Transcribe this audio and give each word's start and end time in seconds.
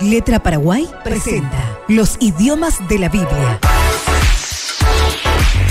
Letra 0.00 0.40
Paraguay 0.40 0.88
presenta 1.02 1.80
Los 1.88 2.18
idiomas 2.20 2.86
de 2.88 3.00
la 3.00 3.08
Biblia. 3.08 3.58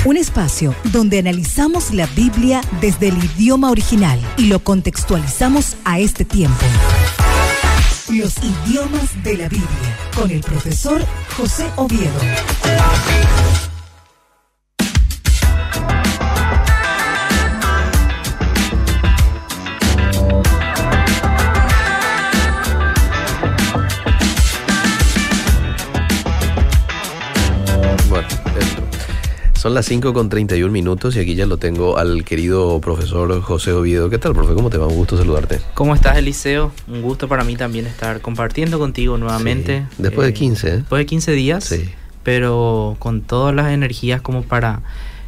Un 0.03 0.17
espacio 0.17 0.75
donde 0.85 1.19
analizamos 1.19 1.93
la 1.93 2.07
Biblia 2.07 2.61
desde 2.82 3.08
el 3.08 3.24
idioma 3.24 3.71
original 3.71 4.19
y 4.37 4.48
lo 4.48 4.59
contextualizamos 4.59 5.77
a 5.85 6.00
este 6.00 6.25
tiempo. 6.25 6.66
Los 8.09 8.36
idiomas 8.38 9.23
de 9.23 9.38
la 9.38 9.48
Biblia 9.48 9.98
con 10.13 10.30
el 10.30 10.41
profesor 10.41 11.05
José 11.38 11.66
Oviedo. 11.78 12.20
Son 29.67 29.73
las 29.73 29.85
5 29.88 30.13
con 30.13 30.30
31 30.30 30.71
minutos 30.71 31.17
y 31.17 31.20
aquí 31.20 31.35
ya 31.35 31.45
lo 31.45 31.57
tengo 31.57 31.98
al 31.98 32.23
querido 32.23 32.80
profesor 32.80 33.41
José 33.41 33.73
Oviedo. 33.73 34.09
¿Qué 34.09 34.17
tal, 34.17 34.31
profe? 34.31 34.53
¿Cómo 34.53 34.70
te 34.70 34.77
va? 34.77 34.88
Un 34.88 34.95
gusto 34.95 35.17
saludarte. 35.17 35.59
¿Cómo 35.73 35.94
estás, 35.94 36.16
Eliseo? 36.16 36.71
Un 36.88 37.02
gusto 37.02 37.27
para 37.27 37.44
mí 37.44 37.58
también 37.58 37.85
estar 37.85 38.22
compartiendo 38.22 38.80
contigo 38.80 39.17
nuevamente. 39.17 39.84
Sí, 39.89 39.95
Después 40.03 40.25
de 40.27 40.30
Eh, 40.31 40.34
15, 40.35 40.67
¿eh? 40.70 40.72
Después 40.77 40.99
de 41.02 41.05
15 41.05 41.31
días, 41.34 41.66
Sí. 41.66 41.89
pero 42.23 42.95
con 42.99 43.20
todas 43.23 43.53
las 43.53 43.67
energías 43.73 44.22
como 44.22 44.44
para 44.44 44.84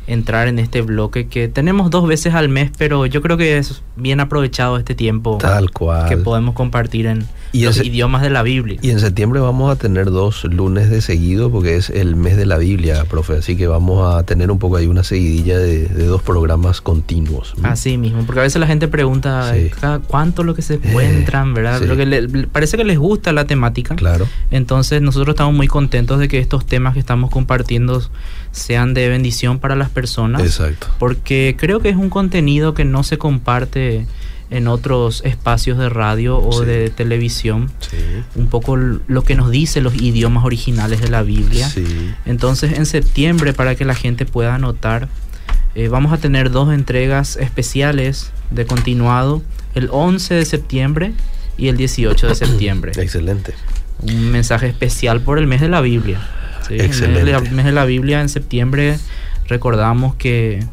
entrar 0.08 0.48
en 0.48 0.58
este 0.58 0.84
bloque 0.84 1.28
que 1.28 1.50
tenemos 1.50 1.90
dos 1.92 2.08
veces 2.08 2.34
al 2.34 2.48
mes, 2.48 2.72
pero 2.78 3.06
yo 3.08 3.22
creo 3.22 3.36
que 3.36 3.58
es 3.58 3.82
bien 3.98 4.22
aprovechado 4.22 4.78
este 4.78 4.96
tiempo 4.96 5.38
Tal 5.42 5.70
cual. 5.72 6.08
que 6.08 6.16
podemos 6.16 6.56
compartir 6.56 7.08
en 7.08 7.26
Y 7.52 7.64
los 7.66 7.78
ese- 7.78 7.88
idiomas 7.88 8.22
de 8.22 8.30
la 8.30 8.44
Biblia. 8.44 8.78
Y 8.82 8.92
en 8.92 9.00
septiembre 9.00 9.40
vamos 9.40 9.72
a 9.72 9.76
tener 9.76 10.06
dos 10.12 10.44
lunes 10.44 10.90
de 10.90 11.02
seguido 11.02 11.52
porque 11.52 11.76
es 11.78 11.90
el 11.90 12.16
mes 12.16 12.38
de 12.38 12.46
la 12.46 12.58
Biblia, 12.58 13.06
profe. 13.06 13.38
Así 13.38 13.56
que 13.58 13.68
vamos 13.68 14.14
a 14.16 14.24
tener 14.24 14.52
un 14.52 14.60
poco 14.60 14.76
ahí 14.78 14.86
una 14.88 15.04
seguidilla 15.04 15.58
de, 15.58 15.88
de 15.88 16.06
dos 16.06 16.22
programas 16.22 16.82
continuos. 16.82 17.54
Así 17.64 17.98
mismo, 17.98 18.24
porque 18.26 18.42
a 18.42 18.44
veces 18.44 18.60
la 18.60 18.68
gente 18.68 18.88
pregunta 18.88 19.54
Sí. 19.54 19.70
"Cada- 19.80 20.00
cuánto 20.00 20.44
lo 20.44 20.54
que 20.54 20.62
se 20.62 20.76
encuentran, 20.76 21.54
¿verdad? 21.54 21.80
sí. 21.80 21.86
Lo 21.88 21.98
que 21.98 22.06
le- 22.06 22.48
parece 22.48 22.78
que 22.78 22.84
les 22.84 22.98
gusta 23.00 23.32
la 23.34 23.46
temática. 23.46 23.96
Claro. 23.96 24.28
Entonces 24.52 25.02
nosotros 25.02 25.34
estamos 25.34 25.54
muy 25.56 25.68
contentos 25.68 26.20
de 26.20 26.28
que 26.28 26.40
estos 26.40 26.66
temas 26.66 26.94
que 26.94 27.00
estamos 27.00 27.30
compartiendo 27.32 28.02
sean 28.52 28.94
de 28.94 29.10
bendición 29.10 29.60
para 29.60 29.76
las 29.76 29.90
personas. 29.90 30.42
Exacto. 30.44 30.88
Porque 31.00 31.56
creo 31.58 31.80
que 31.80 31.90
es 31.90 31.96
un 31.96 32.10
contenido 32.10 32.74
que 32.74 32.86
no 32.86 33.04
se 33.04 33.18
comparte 33.18 34.06
en 34.52 34.68
otros 34.68 35.22
espacios 35.26 35.78
de 35.78 35.90
radio 35.90 36.38
o 36.40 36.52
Sí. 36.62 36.66
de 36.66 36.90
televisión. 36.90 37.70
Sí. 37.80 37.98
Un 38.36 38.48
poco 38.48 38.76
lo 38.78 39.24
que 39.24 39.36
nos 39.36 39.52
dice 39.52 39.80
los 39.82 39.96
idiomas 39.96 40.44
originales 40.44 41.02
de 41.02 41.10
la 41.10 41.22
Biblia. 41.22 41.70
Sí. 41.70 41.86
Entonces 42.26 42.74
en 42.78 42.86
septiembre, 42.86 43.54
para 43.54 43.76
que 43.76 43.86
la 43.86 43.94
gente 43.96 44.26
pueda 44.26 44.56
anotar, 44.56 45.08
eh, 45.76 45.88
vamos 45.88 46.12
a 46.14 46.18
tener 46.18 46.50
dos 46.50 46.74
entregas 46.74 47.38
especiales 47.38 48.32
de 48.50 48.66
continuado, 48.66 49.44
el 49.76 49.88
11 49.92 50.34
de 50.34 50.46
septiembre 50.46 51.14
y 51.58 51.68
el 51.68 51.78
18 51.78 52.28
de 52.28 52.34
septiembre. 52.36 52.92
Excelente. 52.98 53.54
Un 54.02 54.32
mensaje 54.32 54.66
especial 54.68 55.22
por 55.22 55.38
el 55.38 55.46
mes 55.46 55.62
de 55.62 55.70
la 55.70 55.82
Biblia. 55.82 56.20
¿sí? 56.68 56.74
El 56.74 56.88
mes 56.90 57.00
de 57.00 57.08
la- 57.08 57.20
Excelente. 57.38 57.52
mes 57.52 57.66
de 57.66 57.72
la 57.72 57.86
Biblia 57.86 58.22
en 58.22 58.30
septiembre 58.30 58.98
recordamos 59.48 60.16
que 60.16 60.64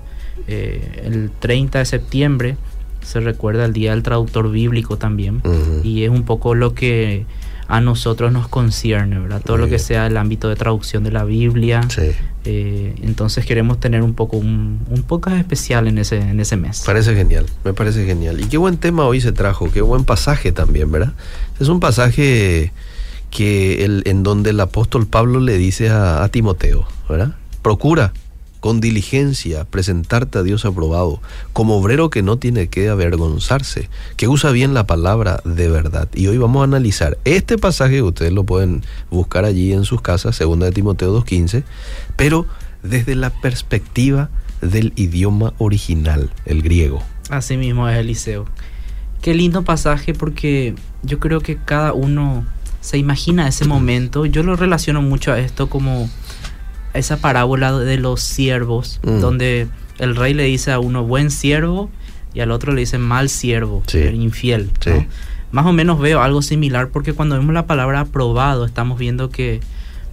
eh, 0.48 1.02
el 1.04 1.30
30 1.40 1.80
de 1.80 1.84
septiembre 1.84 2.56
se 3.06 3.20
recuerda 3.20 3.64
el 3.64 3.72
Día 3.72 3.92
del 3.92 4.02
Traductor 4.02 4.50
Bíblico 4.50 4.98
también 4.98 5.40
y 5.82 6.02
es 6.02 6.10
un 6.10 6.24
poco 6.24 6.54
lo 6.54 6.74
que 6.74 7.24
a 7.68 7.80
nosotros 7.80 8.32
nos 8.32 8.46
concierne, 8.46 9.18
¿verdad? 9.18 9.42
Todo 9.44 9.56
lo 9.56 9.68
que 9.68 9.78
sea 9.80 10.06
el 10.06 10.16
ámbito 10.16 10.48
de 10.48 10.54
traducción 10.56 11.02
de 11.02 11.10
la 11.10 11.24
Biblia. 11.24 11.82
Sí. 11.88 12.12
eh, 12.44 12.94
entonces 13.02 13.44
queremos 13.44 13.80
tener 13.80 14.02
un 14.02 14.14
poco 14.14 14.36
un, 14.36 14.78
un 14.88 15.02
podcast 15.02 15.38
especial 15.38 15.88
en 15.88 15.98
ese, 15.98 16.18
en 16.18 16.38
ese 16.38 16.56
mes. 16.56 16.82
Parece 16.86 17.14
genial, 17.16 17.46
me 17.64 17.72
parece 17.72 18.06
genial. 18.06 18.40
Y 18.40 18.44
qué 18.44 18.56
buen 18.56 18.76
tema 18.76 19.04
hoy 19.04 19.20
se 19.20 19.32
trajo, 19.32 19.70
qué 19.72 19.80
buen 19.80 20.04
pasaje 20.04 20.52
también, 20.52 20.92
¿verdad? 20.92 21.12
Es 21.58 21.68
un 21.68 21.80
pasaje 21.80 22.72
que 23.30 23.84
el, 23.84 24.02
en 24.06 24.22
donde 24.22 24.50
el 24.50 24.60
apóstol 24.60 25.06
Pablo 25.08 25.40
le 25.40 25.58
dice 25.58 25.90
a, 25.90 26.22
a 26.22 26.28
Timoteo, 26.28 26.86
¿verdad? 27.08 27.34
Procura 27.62 28.12
con 28.66 28.80
diligencia 28.80 29.64
presentarte 29.64 30.38
a 30.38 30.42
Dios 30.42 30.64
aprobado, 30.64 31.22
como 31.52 31.76
obrero 31.76 32.10
que 32.10 32.24
no 32.24 32.36
tiene 32.36 32.66
que 32.66 32.88
avergonzarse, 32.88 33.88
que 34.16 34.26
usa 34.26 34.50
bien 34.50 34.74
la 34.74 34.88
palabra 34.88 35.40
de 35.44 35.68
verdad. 35.68 36.08
Y 36.16 36.26
hoy 36.26 36.36
vamos 36.36 36.62
a 36.62 36.64
analizar 36.64 37.16
este 37.24 37.58
pasaje, 37.58 38.02
ustedes 38.02 38.32
lo 38.32 38.42
pueden 38.42 38.82
buscar 39.08 39.44
allí 39.44 39.72
en 39.72 39.84
sus 39.84 40.02
casas, 40.02 40.34
segunda 40.34 40.66
de 40.66 40.72
Timoteo 40.72 41.16
2.15, 41.16 41.62
pero 42.16 42.44
desde 42.82 43.14
la 43.14 43.30
perspectiva 43.30 44.30
del 44.60 44.92
idioma 44.96 45.52
original, 45.58 46.32
el 46.44 46.60
griego. 46.62 47.04
Así 47.30 47.56
mismo 47.56 47.88
es 47.88 47.96
Eliseo. 47.96 48.46
Qué 49.22 49.32
lindo 49.34 49.62
pasaje 49.62 50.12
porque 50.12 50.74
yo 51.04 51.20
creo 51.20 51.40
que 51.40 51.56
cada 51.56 51.92
uno 51.92 52.44
se 52.80 52.98
imagina 52.98 53.46
ese 53.46 53.64
momento. 53.64 54.26
Yo 54.26 54.42
lo 54.42 54.56
relaciono 54.56 55.02
mucho 55.02 55.32
a 55.32 55.38
esto 55.38 55.68
como 55.68 56.10
esa 56.98 57.18
parábola 57.18 57.72
de 57.78 57.96
los 57.98 58.20
siervos, 58.22 59.00
Mm. 59.04 59.20
donde 59.20 59.68
el 59.98 60.16
rey 60.16 60.34
le 60.34 60.44
dice 60.44 60.72
a 60.72 60.78
uno 60.78 61.04
buen 61.04 61.30
siervo 61.30 61.90
y 62.34 62.40
al 62.40 62.50
otro 62.50 62.72
le 62.74 62.80
dice 62.80 62.98
mal 62.98 63.28
siervo, 63.28 63.82
Sí. 63.86 63.98
infiel. 64.00 64.70
Sí. 64.80 64.90
¿no? 64.90 65.06
Más 65.52 65.66
o 65.66 65.72
menos 65.72 65.98
veo 65.98 66.20
algo 66.22 66.42
similar 66.42 66.88
porque 66.88 67.12
cuando 67.14 67.36
vemos 67.38 67.54
la 67.54 67.66
palabra 67.66 68.00
aprobado 68.00 68.64
estamos 68.66 68.98
viendo 68.98 69.30
que 69.30 69.60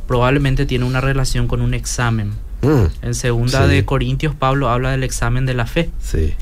probablemente 0.07 0.65
tiene 0.65 0.85
una 0.85 1.01
relación 1.01 1.47
con 1.47 1.61
un 1.61 1.73
examen. 1.73 2.31
Mm, 2.61 2.85
En 3.01 3.13
segunda 3.13 3.65
Sí. 3.67 3.73
de 3.73 3.83
Corintios 3.83 4.35
Pablo 4.35 4.69
habla 4.69 4.91
del 4.91 5.03
examen 5.03 5.45
de 5.45 5.53
la 5.53 5.65
fe 5.65 5.89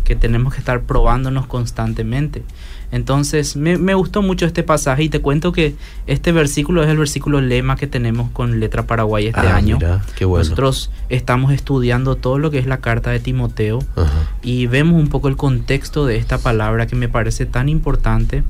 que 0.04 0.16
tenemos 0.16 0.54
que 0.54 0.60
estar 0.60 0.82
probándonos 0.84 1.48
constantemente. 1.48 2.44
Entonces, 2.92 3.56
me, 3.56 3.78
me 3.78 3.94
gustó 3.94 4.22
mucho 4.22 4.46
este 4.46 4.64
pasaje 4.64 5.04
y 5.04 5.10
te 5.10 5.20
cuento 5.20 5.52
que 5.52 5.76
este 6.08 6.32
versículo 6.32 6.84
es 6.84 6.90
el 6.90 6.98
versículo 6.98 7.40
lema 7.42 7.76
que 7.78 7.88
tenemos 7.88 8.30
con 8.32 8.60
letra 8.60 8.86
paraguay 8.86 9.28
este 9.28 9.40
Ah, 9.40 9.56
año. 9.56 9.78
mira, 9.78 10.04
qué 10.18 10.26
bueno. 10.26 10.44
Nosotros 10.44 10.92
estamos 11.10 11.54
estudiando 11.54 12.16
todo 12.18 12.38
lo 12.38 12.52
que 12.52 12.60
es 12.60 12.66
la 12.66 12.78
carta 12.78 13.10
de 13.12 13.20
Timoteo 13.20 13.80
Ajá. 13.96 14.12
y 14.44 14.68
vemos 14.68 15.00
un 15.02 15.08
poco 15.08 15.30
el 15.30 15.38
contexto 15.38 16.06
de 16.06 16.18
esta 16.18 16.38
palabra 16.38 16.86
que 16.88 16.96
me 16.96 17.08
parece 17.08 17.46
tan 17.46 17.70
importante 17.70 18.44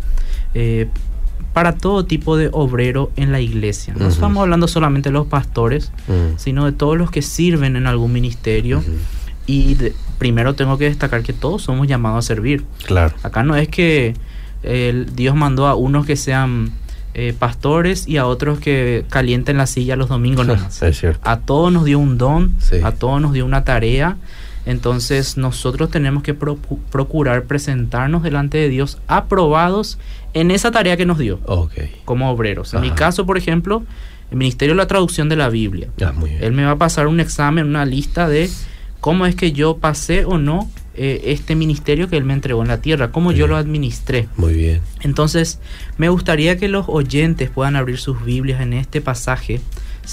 eh, 0.56 0.88
para 1.53 1.73
todo 1.78 2.06
tipo 2.06 2.38
de 2.38 2.50
obrero 2.52 3.12
en 3.18 3.31
la 3.31 3.41
iglesia. 3.41 3.94
No 3.97 4.08
estamos 4.08 4.41
hablando 4.41 4.68
solamente 4.68 5.09
de 5.09 5.13
los 5.13 5.28
pastores, 5.28 5.91
Mm, 6.08 6.38
sino 6.38 6.66
de 6.66 6.72
todos 6.72 6.97
los 6.97 7.12
que 7.12 7.22
sirven 7.22 7.75
en 7.75 7.88
algún 7.88 8.12
ministerio. 8.13 8.81
Y 9.46 9.73
de- 9.75 9.94
primero 10.18 10.53
tengo 10.53 10.78
que 10.78 10.85
destacar 10.85 11.23
que 11.23 11.34
todos 11.34 11.63
somos 11.63 11.88
llamados 11.88 12.25
a 12.25 12.28
servir. 12.28 12.63
Claro. 12.85 13.13
Acá 13.23 13.44
no 13.44 13.56
es 13.56 13.68
que 13.68 14.13
el 14.64 15.16
Dios 15.16 15.36
mandó 15.36 15.68
a 15.68 15.76
unos 15.76 16.06
que 16.06 16.16
sean 16.16 16.72
eh, 17.14 17.34
pastores 17.38 18.08
y 18.08 18.18
a 18.18 18.26
otros 18.26 18.60
que 18.60 19.06
calienten 19.10 19.58
la 19.58 19.68
silla 19.68 19.96
los 19.96 20.10
domingos 20.10 20.48
es. 20.82 21.04
A 21.24 21.40
todos 21.40 21.72
nos 21.74 21.84
dio 21.86 22.00
un 22.00 22.18
don, 22.18 22.54
Sí. 22.60 22.78
a 22.84 22.92
todos 22.92 23.22
nos 23.22 23.34
dio 23.34 23.46
una 23.46 23.64
tarea. 23.64 24.18
Entonces 24.66 25.38
nosotros 25.38 25.90
tenemos 25.90 26.22
que 26.24 26.38
procu- 26.38 26.78
procurar 26.92 27.44
presentarnos 27.46 28.22
delante 28.24 28.60
de 28.60 28.70
Dios 28.70 29.00
aprobados 29.08 29.98
en 30.34 30.52
esa 30.52 30.70
tarea 30.72 30.96
que 30.98 31.06
nos 31.06 31.18
dio 31.18 31.40
como 32.06 32.30
obreros. 32.30 32.74
En 32.74 32.82
mi 32.82 32.92
caso, 32.92 33.26
por 33.26 33.38
ejemplo, 33.38 33.84
el 34.30 34.38
Ministerio 34.38 34.76
de 34.76 34.78
la 34.78 34.88
Traducción 34.88 35.30
de 35.30 35.36
la 35.36 35.50
Biblia. 35.50 35.90
Ah. 36.02 36.14
Él 36.40 36.52
me 36.54 36.64
va 36.64 36.72
a 36.72 36.76
pasar 36.78 37.08
un 37.08 37.20
examen, 37.20 37.66
una 37.66 37.86
lista 37.86 38.30
de 38.30 38.50
cómo 39.00 39.26
es 39.26 39.36
que 39.36 39.52
yo 39.52 39.78
pasé 39.78 40.26
o 40.26 40.38
no 40.38 40.70
eh, 40.94 41.22
este 41.25 41.56
ministerio 41.56 42.09
que 42.09 42.18
él 42.18 42.25
me 42.25 42.34
entregó 42.34 42.62
en 42.62 42.68
la 42.68 42.81
tierra, 42.81 43.12
cómo 43.12 43.31
yo 43.31 43.47
lo 43.47 43.56
administré. 43.56 44.28
Muy 44.35 44.53
bien. 44.53 44.81
Entonces, 45.02 45.59
me 45.97 46.09
gustaría 46.09 46.57
que 46.57 46.68
los 46.68 46.85
oyentes 46.90 47.50
puedan 47.50 47.76
abrir 47.76 47.97
sus 47.97 48.23
Biblias 48.26 48.61
en 48.61 48.73
este 48.73 48.99
pasaje, 48.99 49.61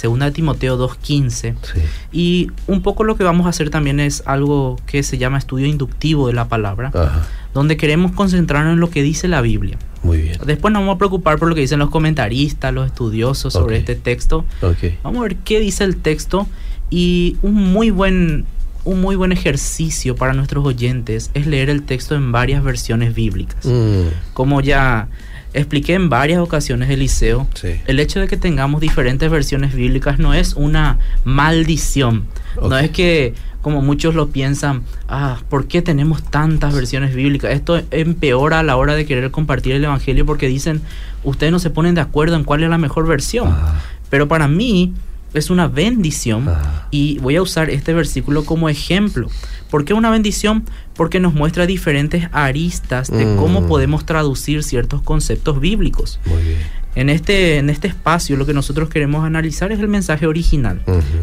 2 0.00 0.32
Timoteo 0.32 0.78
2.15. 0.78 1.30
Sí. 1.32 1.80
Y 2.12 2.50
un 2.66 2.82
poco 2.82 3.02
lo 3.04 3.16
que 3.16 3.24
vamos 3.24 3.46
a 3.46 3.48
hacer 3.50 3.70
también 3.70 3.98
es 3.98 4.22
algo 4.26 4.78
que 4.86 5.02
se 5.02 5.18
llama 5.18 5.38
estudio 5.38 5.66
inductivo 5.66 6.28
de 6.28 6.34
la 6.34 6.48
palabra, 6.48 6.92
Ajá. 6.94 7.26
donde 7.54 7.76
queremos 7.76 8.12
concentrarnos 8.12 8.74
en 8.74 8.80
lo 8.80 8.90
que 8.90 9.02
dice 9.02 9.26
la 9.26 9.40
Biblia. 9.40 9.78
Muy 10.04 10.18
bien. 10.22 10.38
Después 10.46 10.72
nos 10.72 10.82
vamos 10.82 10.94
a 10.94 10.98
preocupar 10.98 11.38
por 11.38 11.48
lo 11.48 11.54
que 11.56 11.62
dicen 11.62 11.80
los 11.80 11.90
comentaristas, 11.90 12.72
los 12.72 12.86
estudiosos 12.86 13.52
sobre 13.52 13.78
este 13.78 13.96
texto. 13.96 14.44
Ok. 14.62 14.92
Vamos 15.02 15.20
a 15.20 15.22
ver 15.22 15.36
qué 15.36 15.58
dice 15.58 15.82
el 15.82 15.96
texto 15.96 16.46
y 16.88 17.36
un 17.42 17.54
muy 17.54 17.90
buen 17.90 18.46
un 18.84 19.00
muy 19.00 19.16
buen 19.16 19.32
ejercicio 19.32 20.16
para 20.16 20.32
nuestros 20.32 20.64
oyentes 20.64 21.30
es 21.34 21.46
leer 21.46 21.68
el 21.70 21.82
texto 21.82 22.14
en 22.14 22.32
varias 22.32 22.62
versiones 22.62 23.14
bíblicas. 23.14 23.64
Mm, 23.64 24.08
Como 24.34 24.60
ya 24.60 25.08
Expliqué 25.54 25.94
en 25.94 26.10
varias 26.10 26.40
ocasiones, 26.40 26.90
Eliseo, 26.90 27.46
Sí. 27.54 27.80
el 27.86 28.00
hecho 28.00 28.20
de 28.20 28.28
que 28.28 28.36
tengamos 28.36 28.82
diferentes 28.82 29.30
versiones 29.30 29.74
bíblicas 29.74 30.18
no 30.18 30.34
es 30.34 30.52
una 30.52 30.98
maldición. 31.24 32.24
No 32.60 32.76
es 32.76 32.90
que, 32.90 33.32
como 33.62 33.80
muchos 33.80 34.14
lo 34.14 34.28
piensan, 34.28 34.82
ah, 35.08 35.38
¿por 35.48 35.66
qué 35.66 35.80
tenemos 35.80 36.22
tantas 36.22 36.74
versiones 36.74 37.14
bíblicas? 37.14 37.52
Esto 37.52 37.80
empeora 37.90 38.58
a 38.58 38.62
la 38.62 38.76
hora 38.76 38.94
de 38.94 39.06
querer 39.06 39.30
compartir 39.30 39.74
el 39.74 39.82
Evangelio 39.84 40.26
porque 40.26 40.48
dicen, 40.48 40.82
ustedes 41.24 41.50
no 41.50 41.58
se 41.58 41.70
ponen 41.70 41.94
de 41.94 42.02
acuerdo 42.02 42.36
en 42.36 42.44
cuál 42.44 42.62
es 42.62 42.68
la 42.68 42.78
mejor 42.78 43.06
versión. 43.06 43.48
Ah, 43.50 43.80
Pero 44.10 44.28
para 44.28 44.48
mí 44.48 44.92
es 45.34 45.50
una 45.50 45.68
bendición 45.68 46.48
Ah. 46.48 46.86
y 46.90 47.18
voy 47.18 47.36
a 47.36 47.42
usar 47.42 47.70
este 47.70 47.92
versículo 47.94 48.44
como 48.44 48.68
ejemplo. 48.68 49.28
¿Por 49.70 49.84
qué 49.84 49.92
una 49.94 50.10
bendición? 50.10 50.64
Porque 50.94 51.20
nos 51.20 51.34
muestra 51.34 51.66
diferentes 51.66 52.28
aristas 52.32 53.10
de 53.10 53.24
cómo 53.36 53.60
Mm. 53.62 53.66
podemos 53.68 54.06
traducir 54.06 54.62
ciertos 54.62 55.02
conceptos 55.02 55.60
bíblicos. 55.60 56.18
muy 56.24 56.42
bien. 56.42 56.58
En 56.94 57.10
este, 57.10 57.58
en 57.58 57.70
este 57.70 57.86
espacio 57.86 58.36
lo 58.36 58.44
que 58.46 58.54
nosotros 58.54 58.88
queremos 58.88 59.24
analizar 59.24 59.70
es 59.70 59.78
el 59.78 59.86
mensaje 59.88 60.26
original. 60.26 60.82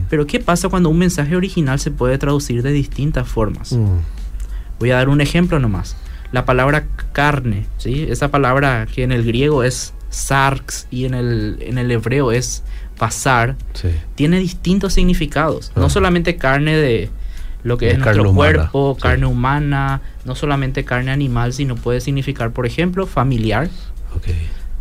Pero 0.09 0.25
¿qué 0.27 0.39
pasa 0.39 0.69
cuando 0.69 0.89
un 0.89 0.97
mensaje 0.97 1.35
original 1.35 1.79
se 1.79 1.91
puede 1.91 2.17
traducir 2.17 2.61
de 2.63 2.71
distintas 2.71 3.27
formas? 3.27 3.73
Mm. 3.73 3.97
Voy 4.79 4.91
a 4.91 4.95
dar 4.95 5.09
un 5.09 5.19
ejemplo 5.19 5.59
nomás. 5.59 5.97
La 6.31 6.45
palabra 6.45 6.85
carne, 7.11 7.65
¿sí? 7.77 8.05
Esa 8.09 8.29
palabra 8.29 8.87
que 8.93 9.03
en 9.03 9.11
el 9.11 9.23
griego 9.25 9.63
es 9.63 9.93
sarx 10.09 10.87
y 10.91 11.05
en 11.05 11.13
el, 11.13 11.57
en 11.61 11.77
el 11.77 11.91
hebreo 11.91 12.31
es 12.31 12.63
pasar, 12.97 13.55
Sí. 13.73 13.89
tiene 14.15 14.39
distintos 14.39 14.93
significados. 14.93 15.71
Ah. 15.75 15.79
No 15.81 15.89
solamente 15.89 16.37
carne 16.37 16.75
de 16.77 17.09
lo 17.63 17.77
que 17.77 17.87
De 17.87 17.91
es 17.93 17.97
nuestro 17.99 18.29
humana, 18.29 18.35
cuerpo, 18.35 18.93
sí. 18.95 19.01
carne 19.01 19.25
humana, 19.25 20.01
no 20.23 20.35
solamente 20.35 20.85
carne 20.85 21.11
animal, 21.11 21.51
sino 21.53 21.75
puede 21.75 21.99
significar, 22.01 22.51
por 22.51 22.65
ejemplo, 22.65 23.07
familiar, 23.07 23.69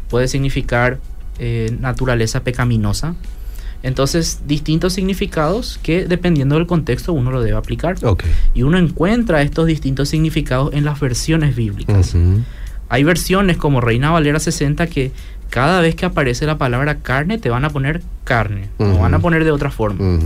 puede 0.09 0.29
significar 0.29 0.99
eh, 1.39 1.77
naturaleza 1.81 2.45
pecaminosa. 2.45 3.15
Entonces, 3.83 4.43
distintos 4.47 4.93
significados 4.95 5.79
que 5.83 6.07
dependiendo 6.07 6.55
del 6.55 6.67
contexto 6.67 7.13
uno 7.13 7.31
lo 7.31 7.43
debe 7.43 7.57
aplicar. 7.57 7.97
Y 8.55 8.63
uno 8.63 8.79
encuentra 8.79 9.43
estos 9.43 9.67
distintos 9.67 10.09
significados 10.09 10.73
en 10.73 10.85
las 10.85 11.01
versiones 11.01 11.55
bíblicas. 11.57 12.15
Hay 12.89 13.03
versiones 13.05 13.57
como 13.57 13.81
Reina 13.81 14.11
Valera 14.11 14.39
60 14.39 14.87
que 14.87 15.11
cada 15.50 15.81
vez 15.81 15.94
que 15.94 16.06
aparece 16.06 16.46
la 16.46 16.58
palabra 16.58 16.96
carne 16.96 17.38
te 17.38 17.50
van 17.50 17.64
a 17.64 17.70
poner 17.70 18.02
carne, 18.25 18.69
no 18.79 18.91
Ujú. 18.93 18.99
van 19.00 19.14
a 19.14 19.19
poner 19.20 19.44
de 19.44 19.50
otra 19.50 19.70
forma. 19.70 20.19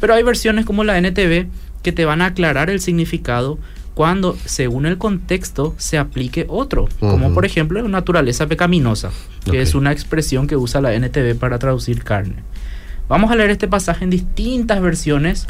Pero 0.00 0.14
hay 0.14 0.22
versiones 0.22 0.64
como 0.64 0.84
la 0.84 0.96
NTV 0.98 1.46
que 1.82 1.92
te 1.92 2.04
van 2.04 2.22
a 2.22 2.26
aclarar 2.26 2.70
el 2.70 2.80
significado 2.80 3.58
cuando, 3.94 4.36
según 4.44 4.86
el 4.86 4.96
contexto, 4.98 5.74
se 5.76 5.98
aplique 5.98 6.46
otro, 6.48 6.88
como 7.00 7.34
por 7.34 7.44
ejemplo 7.44 7.86
naturaleza 7.88 8.46
pecaminosa, 8.46 9.10
que 9.50 9.60
es 9.60 9.74
una 9.74 9.92
expresión 9.92 10.46
que 10.46 10.56
usa 10.56 10.80
la 10.80 10.94
NTV 10.94 11.34
para 11.38 11.58
traducir 11.58 12.02
carne. 12.04 12.36
Vamos 13.08 13.30
a 13.30 13.36
leer 13.36 13.50
este 13.50 13.66
pasaje 13.68 14.04
en 14.04 14.10
distintas 14.10 14.80
versiones. 14.80 15.46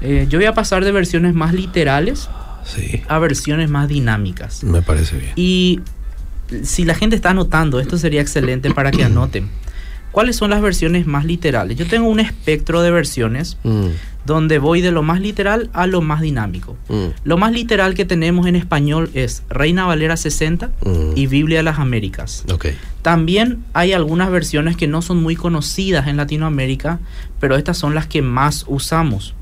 Eh, 0.00 0.26
yo 0.28 0.38
voy 0.38 0.46
a 0.46 0.54
pasar 0.54 0.84
de 0.84 0.90
versiones 0.92 1.32
más 1.34 1.54
literales 1.54 2.28
Sí. 2.64 3.02
a 3.08 3.18
versiones 3.18 3.70
más 3.70 3.88
dinámicas. 3.88 4.62
Me 4.64 4.82
parece 4.82 5.16
bien. 5.16 5.32
Y 5.36 5.80
si 6.62 6.84
la 6.84 6.94
gente 6.94 7.16
está 7.16 7.30
anotando, 7.30 7.80
esto 7.80 7.98
sería 7.98 8.20
excelente 8.20 8.70
para 8.72 8.90
que 8.90 9.04
anoten. 9.04 9.48
¿Cuáles 10.12 10.36
son 10.36 10.50
las 10.50 10.62
versiones 10.62 11.06
más 11.06 11.24
literales? 11.24 11.76
Yo 11.76 11.86
tengo 11.86 12.08
un 12.08 12.18
espectro 12.20 12.82
de 12.82 12.90
versiones 12.90 13.58
Mm. 13.62 13.88
donde 14.24 14.58
voy 14.58 14.80
de 14.82 14.90
lo 14.90 15.02
más 15.02 15.20
literal 15.20 15.70
a 15.72 15.86
lo 15.86 16.00
más 16.02 16.20
dinámico. 16.20 16.76
Mm. 16.88 17.06
Lo 17.24 17.36
más 17.38 17.52
literal 17.52 17.94
que 17.94 18.04
tenemos 18.04 18.46
en 18.46 18.56
español 18.56 19.10
es 19.14 19.42
Reina 19.48 19.86
Valera 19.86 20.16
60 20.16 20.70
Mm. 20.84 21.12
y 21.14 21.26
Biblia 21.26 21.58
de 21.58 21.62
las 21.62 21.78
Américas. 21.78 22.44
También 23.02 23.62
hay 23.74 23.92
algunas 23.92 24.30
versiones 24.30 24.76
que 24.76 24.86
no 24.88 25.02
son 25.02 25.22
muy 25.22 25.36
conocidas 25.36 26.08
en 26.08 26.16
Latinoamérica, 26.16 26.98
pero 27.40 27.56
estas 27.56 27.78
son 27.78 27.94
las 27.94 28.06
que 28.06 28.22
más 28.22 28.64
usamos. 28.68 29.34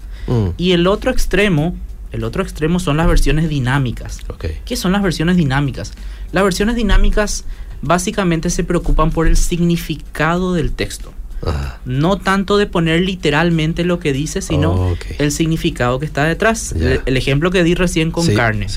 Y 0.56 0.72
el 0.72 0.86
otro 0.88 1.10
extremo, 1.12 1.76
el 2.16 2.24
otro 2.24 2.42
extremo 2.42 2.80
son 2.80 2.96
las 2.96 3.06
versiones 3.06 3.48
dinámicas. 3.48 4.20
¿Qué 4.64 4.76
son 4.76 4.92
las 4.92 5.02
versiones 5.02 5.36
dinámicas? 5.36 5.92
Las 6.32 6.44
versiones 6.44 6.76
dinámicas 6.76 7.44
básicamente 7.82 8.50
se 8.50 8.64
preocupan 8.64 9.10
por 9.10 9.26
el 9.26 9.36
significado 9.36 10.54
del 10.54 10.72
texto. 10.72 11.12
Ah. 11.44 11.78
No 11.84 12.16
tanto 12.16 12.56
de 12.56 12.66
poner 12.66 13.02
literalmente 13.02 13.84
lo 13.84 13.98
que 13.98 14.12
dice, 14.12 14.40
sino 14.40 14.96
el 15.18 15.30
significado 15.30 15.98
que 16.00 16.06
está 16.06 16.24
detrás. 16.24 16.72
El, 16.72 17.02
el 17.04 17.16
ejemplo 17.16 17.50
que 17.50 17.62
di 17.62 17.74
recién 17.74 18.10
con 18.10 18.24
Sí, 18.24 18.34
carne. 18.34 18.68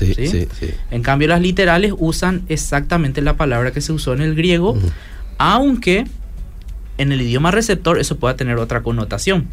En 0.90 1.02
cambio, 1.02 1.28
las 1.28 1.40
literales 1.40 1.94
usan 1.96 2.42
exactamente 2.48 3.22
la 3.22 3.36
palabra 3.36 3.72
que 3.72 3.80
se 3.80 3.92
usó 3.92 4.12
en 4.12 4.20
el 4.20 4.34
griego, 4.34 4.78
aunque 5.38 6.06
en 6.98 7.12
el 7.12 7.22
idioma 7.22 7.50
receptor 7.50 7.98
eso 7.98 8.18
pueda 8.18 8.36
tener 8.36 8.58
otra 8.58 8.82
connotación. 8.82 9.48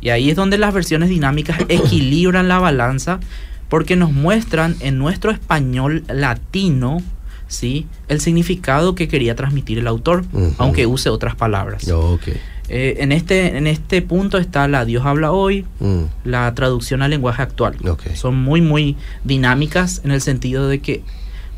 Y 0.00 0.08
ahí 0.10 0.30
es 0.30 0.36
donde 0.36 0.58
las 0.58 0.72
versiones 0.74 1.08
dinámicas 1.08 1.58
equilibran 1.68 2.48
la 2.48 2.58
balanza 2.58 3.20
porque 3.68 3.96
nos 3.96 4.12
muestran 4.12 4.76
en 4.80 4.98
nuestro 4.98 5.30
español 5.30 6.04
latino, 6.08 7.02
¿sí? 7.48 7.86
El 8.08 8.20
significado 8.20 8.94
que 8.94 9.08
quería 9.08 9.34
transmitir 9.34 9.78
el 9.78 9.86
autor, 9.86 10.24
aunque 10.58 10.86
use 10.86 11.08
otras 11.10 11.34
palabras. 11.36 11.88
Ok. 11.90 12.28
Eh, 12.68 12.96
en, 13.00 13.12
este, 13.12 13.56
en 13.58 13.66
este 13.66 14.00
punto 14.00 14.38
está 14.38 14.68
la 14.68 14.84
Dios 14.84 15.04
habla 15.04 15.32
hoy, 15.32 15.66
Mm. 15.80 16.02
la 16.24 16.54
traducción 16.54 17.02
al 17.02 17.10
lenguaje 17.10 17.42
actual. 17.42 17.74
Ok. 17.86 18.02
Son 18.14 18.34
muy, 18.36 18.60
muy 18.60 18.96
dinámicas 19.24 20.00
en 20.04 20.10
el 20.12 20.20
sentido 20.20 20.68
de 20.68 20.78
que 20.80 21.02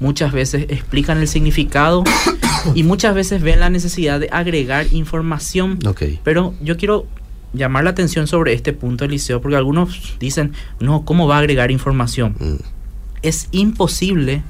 muchas 0.00 0.32
veces 0.32 0.66
explican 0.70 1.18
el 1.18 1.28
significado 1.28 2.02
y 2.74 2.82
muchas 2.82 3.14
veces 3.14 3.42
ven 3.42 3.60
la 3.60 3.70
necesidad 3.70 4.18
de 4.18 4.28
agregar 4.32 4.86
información 4.92 5.78
Ok. 5.86 6.02
pero 6.24 6.54
yo 6.62 6.76
quiero 6.76 7.06
llamar 7.54 7.84
la 7.84 7.90
atención 7.90 8.26
sobre 8.26 8.52
este 8.52 8.72
punto, 8.72 9.04
Eliseo, 9.04 9.40
porque 9.40 9.56
algunos 9.56 10.16
dicen, 10.20 10.52
no, 10.80 11.04
¿cómo 11.04 11.26
va 11.26 11.36
a 11.36 11.38
agregar 11.38 11.70
información? 11.70 12.34
Mm. 12.38 12.54
Es 13.22 13.48
imposible 13.52 14.42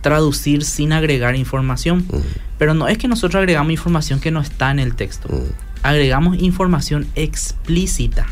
traducir 0.00 0.64
sin 0.64 0.92
agregar 0.92 1.36
información, 1.36 1.98
Mm. 2.10 2.16
pero 2.58 2.74
no 2.74 2.88
es 2.88 2.98
que 2.98 3.06
nosotros 3.08 3.38
agregamos 3.40 3.70
información 3.72 4.20
que 4.20 4.30
no 4.30 4.40
está 4.40 4.70
en 4.70 4.78
el 4.78 4.94
texto, 4.94 5.28
Mm. 5.28 5.42
agregamos 5.82 6.38
información 6.40 7.06
explícita 7.14 8.26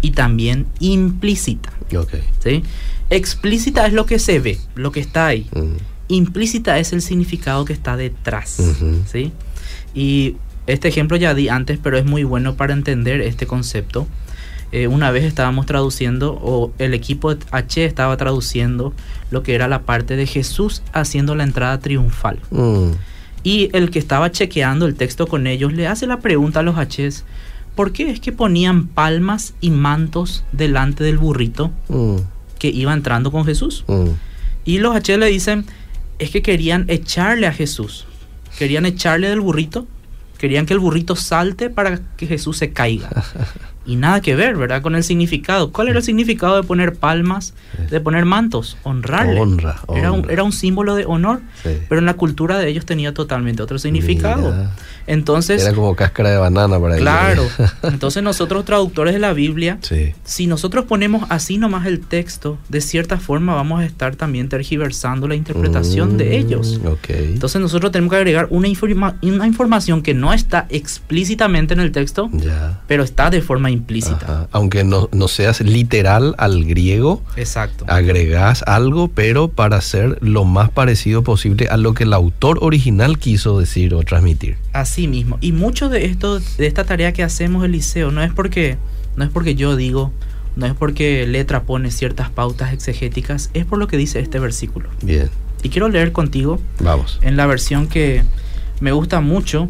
y 0.00 0.10
también 0.12 0.66
implícita, 0.80 1.72
Ok. 1.96 2.14
¿sí? 2.42 2.62
Explícita 3.10 3.86
es 3.86 3.92
lo 3.92 4.04
que 4.06 4.18
se 4.18 4.38
ve, 4.38 4.58
lo 4.74 4.92
que 4.92 5.00
está 5.00 5.26
ahí. 5.28 5.48
Implícita 6.08 6.78
es 6.78 6.92
el 6.92 7.02
significado 7.02 7.64
que 7.64 7.72
está 7.72 7.96
detrás, 7.96 8.58
Ujú. 8.60 9.02
¿sí? 9.10 9.32
Y 9.94 10.36
este 10.68 10.88
ejemplo 10.88 11.16
ya 11.16 11.34
di 11.34 11.48
antes, 11.48 11.78
pero 11.82 11.98
es 11.98 12.04
muy 12.04 12.22
bueno 12.24 12.54
para 12.54 12.72
entender 12.72 13.20
este 13.20 13.46
concepto. 13.46 14.06
Eh, 14.70 14.86
una 14.86 15.10
vez 15.10 15.24
estábamos 15.24 15.64
traduciendo, 15.66 16.38
o 16.42 16.72
el 16.78 16.92
equipo 16.94 17.34
de 17.34 17.44
H 17.50 17.84
estaba 17.84 18.16
traduciendo 18.18 18.92
lo 19.30 19.42
que 19.42 19.54
era 19.54 19.66
la 19.66 19.82
parte 19.82 20.14
de 20.14 20.26
Jesús 20.26 20.82
haciendo 20.92 21.34
la 21.34 21.44
entrada 21.44 21.78
triunfal. 21.80 22.38
Mm. 22.50 22.90
Y 23.44 23.70
el 23.72 23.90
que 23.90 23.98
estaba 23.98 24.30
chequeando 24.30 24.84
el 24.86 24.94
texto 24.94 25.26
con 25.26 25.46
ellos 25.46 25.72
le 25.72 25.86
hace 25.86 26.06
la 26.06 26.20
pregunta 26.20 26.60
a 26.60 26.62
los 26.62 26.76
Hs, 26.76 27.24
¿por 27.74 27.92
qué 27.92 28.10
es 28.10 28.20
que 28.20 28.32
ponían 28.32 28.88
palmas 28.88 29.54
y 29.60 29.70
mantos 29.70 30.44
delante 30.52 31.02
del 31.02 31.16
burrito 31.16 31.72
Mm. 31.88 32.16
que 32.58 32.68
iba 32.68 32.92
entrando 32.92 33.30
con 33.32 33.46
Jesús? 33.46 33.84
Mm. 33.86 34.08
Y 34.66 34.78
los 34.80 34.94
H 34.94 35.16
le 35.16 35.26
dicen, 35.26 35.64
es 36.18 36.30
que 36.30 36.42
querían 36.42 36.84
echarle 36.88 37.46
a 37.46 37.52
Jesús. 37.54 38.04
Querían 38.58 38.84
echarle 38.84 39.30
del 39.30 39.40
burrito. 39.40 39.86
Querían 40.38 40.66
que 40.66 40.72
el 40.72 40.78
burrito 40.78 41.16
salte 41.16 41.68
para 41.68 42.00
que 42.16 42.26
Jesús 42.26 42.56
se 42.56 42.72
caiga. 42.72 43.10
Y 43.88 43.96
nada 43.96 44.20
que 44.20 44.36
ver, 44.36 44.54
¿verdad? 44.54 44.82
Con 44.82 44.94
el 44.96 45.02
significado. 45.02 45.72
¿Cuál 45.72 45.88
era 45.88 46.00
el 46.00 46.04
significado 46.04 46.56
de 46.56 46.62
poner 46.62 46.96
palmas, 46.96 47.54
de 47.88 47.98
poner 48.02 48.26
mantos? 48.26 48.76
Honrarle. 48.82 49.40
Honra, 49.40 49.80
Era, 49.94 50.12
un, 50.12 50.30
era 50.30 50.42
un 50.42 50.52
símbolo 50.52 50.94
de 50.94 51.06
honor. 51.06 51.40
Sí. 51.62 51.70
Pero 51.88 51.98
en 51.98 52.04
la 52.04 52.12
cultura 52.12 52.58
de 52.58 52.68
ellos 52.68 52.84
tenía 52.84 53.14
totalmente 53.14 53.62
otro 53.62 53.78
significado. 53.78 54.52
Mira. 54.52 54.72
Entonces, 55.08 55.62
Era 55.64 55.74
como 55.74 55.96
cáscara 55.96 56.30
de 56.30 56.36
banana 56.38 56.78
para 56.78 56.94
ellos. 56.96 57.02
claro. 57.02 57.42
Entonces 57.82 58.22
nosotros 58.22 58.64
traductores 58.64 59.14
de 59.14 59.20
la 59.20 59.32
Biblia 59.32 59.78
sí. 59.82 60.12
si 60.24 60.46
nosotros 60.46 60.84
ponemos 60.84 61.24
así 61.30 61.58
nomás 61.58 61.86
el 61.86 62.00
texto, 62.00 62.58
de 62.68 62.80
cierta 62.80 63.18
forma 63.18 63.54
vamos 63.54 63.80
a 63.80 63.84
estar 63.84 64.14
también 64.16 64.48
tergiversando 64.48 65.26
la 65.28 65.34
interpretación 65.34 66.16
de 66.16 66.28
Mm, 66.28 66.32
ellos. 66.32 66.80
Ok. 66.86 67.08
Entonces 67.10 67.60
nosotros 67.60 67.90
tenemos 67.90 68.10
que 68.12 68.16
agregar 68.18 68.46
una, 68.50 68.68
informa- 68.68 69.16
una 69.22 69.46
información 69.46 70.02
que 70.02 70.12
no 70.14 70.32
está 70.32 70.66
explícitamente 70.68 71.74
en 71.74 71.80
el 71.80 71.92
texto, 71.92 72.28
ya. 72.32 72.80
pero 72.86 73.02
está 73.02 73.30
de 73.30 73.40
forma 73.40 73.70
implícita. 73.70 74.16
Ajá. 74.24 74.48
Aunque 74.52 74.84
no, 74.84 75.08
no 75.12 75.28
seas 75.28 75.60
literal 75.62 76.34
al 76.38 76.64
griego, 76.64 77.22
Exacto. 77.36 77.84
agregás 77.88 78.62
algo, 78.66 79.08
pero 79.08 79.48
para 79.48 79.80
ser 79.80 80.18
lo 80.20 80.44
más 80.44 80.70
parecido 80.70 81.22
posible 81.22 81.68
a 81.68 81.76
lo 81.76 81.94
que 81.94 82.04
el 82.04 82.12
autor 82.12 82.58
original 82.60 83.18
quiso 83.18 83.58
decir 83.58 83.94
o 83.94 84.02
transmitir. 84.02 84.56
Así 84.72 84.97
mismo. 85.06 85.38
Y 85.40 85.52
mucho 85.52 85.88
de 85.88 86.06
esto, 86.06 86.40
de 86.40 86.66
esta 86.66 86.84
tarea 86.84 87.12
que 87.12 87.22
hacemos 87.22 87.64
Eliseo, 87.64 88.10
no 88.10 88.22
es 88.22 88.32
porque, 88.32 88.78
no 89.16 89.24
es 89.24 89.30
porque 89.30 89.54
yo 89.54 89.76
digo, 89.76 90.12
no 90.56 90.66
es 90.66 90.74
porque 90.74 91.26
letra 91.26 91.62
pone 91.62 91.90
ciertas 91.90 92.30
pautas 92.30 92.72
exegéticas, 92.72 93.50
es 93.54 93.64
por 93.64 93.78
lo 93.78 93.86
que 93.86 93.96
dice 93.96 94.18
este 94.18 94.40
versículo. 94.40 94.88
Bien. 95.02 95.30
Y 95.62 95.68
quiero 95.68 95.88
leer 95.88 96.12
contigo 96.12 96.60
Vamos. 96.80 97.18
en 97.22 97.36
la 97.36 97.46
versión 97.46 97.86
que 97.86 98.22
me 98.80 98.92
gusta 98.92 99.20
mucho, 99.20 99.68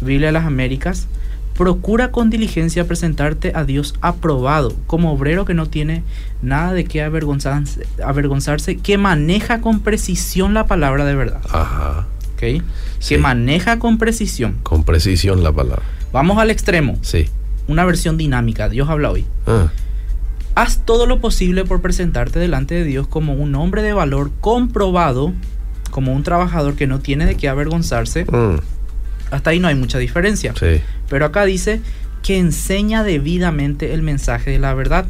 Biblia 0.00 0.28
de 0.28 0.32
las 0.32 0.46
Américas. 0.46 1.08
Procura 1.56 2.10
con 2.12 2.30
diligencia 2.30 2.86
presentarte 2.86 3.52
a 3.54 3.64
Dios 3.64 3.94
aprobado, 4.00 4.74
como 4.86 5.12
obrero 5.12 5.44
que 5.44 5.52
no 5.52 5.66
tiene 5.66 6.02
nada 6.40 6.72
de 6.72 6.84
qué 6.84 7.02
avergonzarse, 7.02 7.86
avergonzarse 8.02 8.78
que 8.78 8.96
maneja 8.96 9.60
con 9.60 9.80
precisión 9.80 10.54
la 10.54 10.66
palabra 10.66 11.04
de 11.04 11.14
verdad. 11.14 11.42
Ajá. 11.50 12.06
Que 13.08 13.18
maneja 13.18 13.78
con 13.78 13.98
precisión. 13.98 14.58
Con 14.62 14.84
precisión 14.84 15.42
la 15.44 15.52
palabra. 15.52 15.82
Vamos 16.12 16.38
al 16.38 16.50
extremo, 16.50 16.98
Sí. 17.02 17.28
una 17.68 17.84
versión 17.84 18.16
dinámica. 18.16 18.68
Dios 18.68 18.88
habla 18.88 19.10
hoy. 19.10 19.24
Ah, 19.46 19.70
Haz 20.54 20.84
todo 20.84 21.06
lo 21.06 21.18
posible 21.20 21.64
por 21.64 21.80
presentarte 21.80 22.38
delante 22.38 22.74
de 22.74 22.84
Dios 22.84 23.06
como 23.06 23.32
un 23.32 23.54
hombre 23.54 23.80
de 23.82 23.94
valor 23.94 24.30
comprobado, 24.42 25.32
como 25.90 26.12
un 26.12 26.22
trabajador 26.24 26.74
que 26.74 26.86
no 26.86 27.00
tiene 27.00 27.24
de 27.24 27.36
qué 27.36 27.48
avergonzarse. 27.48 28.26
mm, 28.26 28.56
Hasta 29.30 29.48
ahí 29.50 29.60
no 29.60 29.68
hay 29.68 29.74
mucha 29.74 29.98
diferencia. 29.98 30.52
sí. 30.58 30.82
Pero 31.08 31.24
acá 31.26 31.44
dice 31.46 31.80
que 32.22 32.38
enseña 32.38 33.02
debidamente 33.02 33.94
el 33.94 34.02
mensaje 34.02 34.50
de 34.50 34.58
la 34.58 34.74
verdad. 34.74 35.06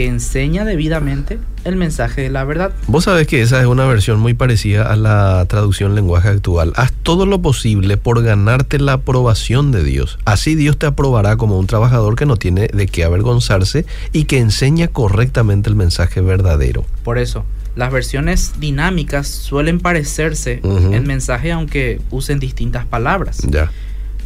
Que 0.00 0.06
enseña 0.06 0.64
debidamente 0.64 1.38
el 1.64 1.76
mensaje 1.76 2.22
de 2.22 2.30
la 2.30 2.42
verdad. 2.44 2.72
Vos 2.86 3.04
sabés 3.04 3.26
que 3.26 3.42
esa 3.42 3.60
es 3.60 3.66
una 3.66 3.84
versión 3.84 4.18
muy 4.18 4.32
parecida 4.32 4.90
a 4.90 4.96
la 4.96 5.44
traducción 5.46 5.94
lenguaje 5.94 6.28
actual. 6.28 6.72
Haz 6.76 6.94
todo 7.02 7.26
lo 7.26 7.42
posible 7.42 7.98
por 7.98 8.22
ganarte 8.22 8.78
la 8.78 8.94
aprobación 8.94 9.72
de 9.72 9.84
Dios. 9.84 10.18
Así 10.24 10.54
Dios 10.54 10.78
te 10.78 10.86
aprobará 10.86 11.36
como 11.36 11.58
un 11.58 11.66
trabajador 11.66 12.16
que 12.16 12.24
no 12.24 12.36
tiene 12.36 12.68
de 12.68 12.86
qué 12.86 13.04
avergonzarse 13.04 13.84
y 14.10 14.24
que 14.24 14.38
enseña 14.38 14.88
correctamente 14.88 15.68
el 15.68 15.76
mensaje 15.76 16.22
verdadero. 16.22 16.86
Por 17.04 17.18
eso, 17.18 17.44
las 17.76 17.92
versiones 17.92 18.54
dinámicas 18.58 19.28
suelen 19.28 19.80
parecerse 19.80 20.62
en 20.64 21.06
mensaje 21.06 21.52
aunque 21.52 22.00
usen 22.10 22.40
distintas 22.40 22.86
palabras. 22.86 23.42
Ya. 23.46 23.70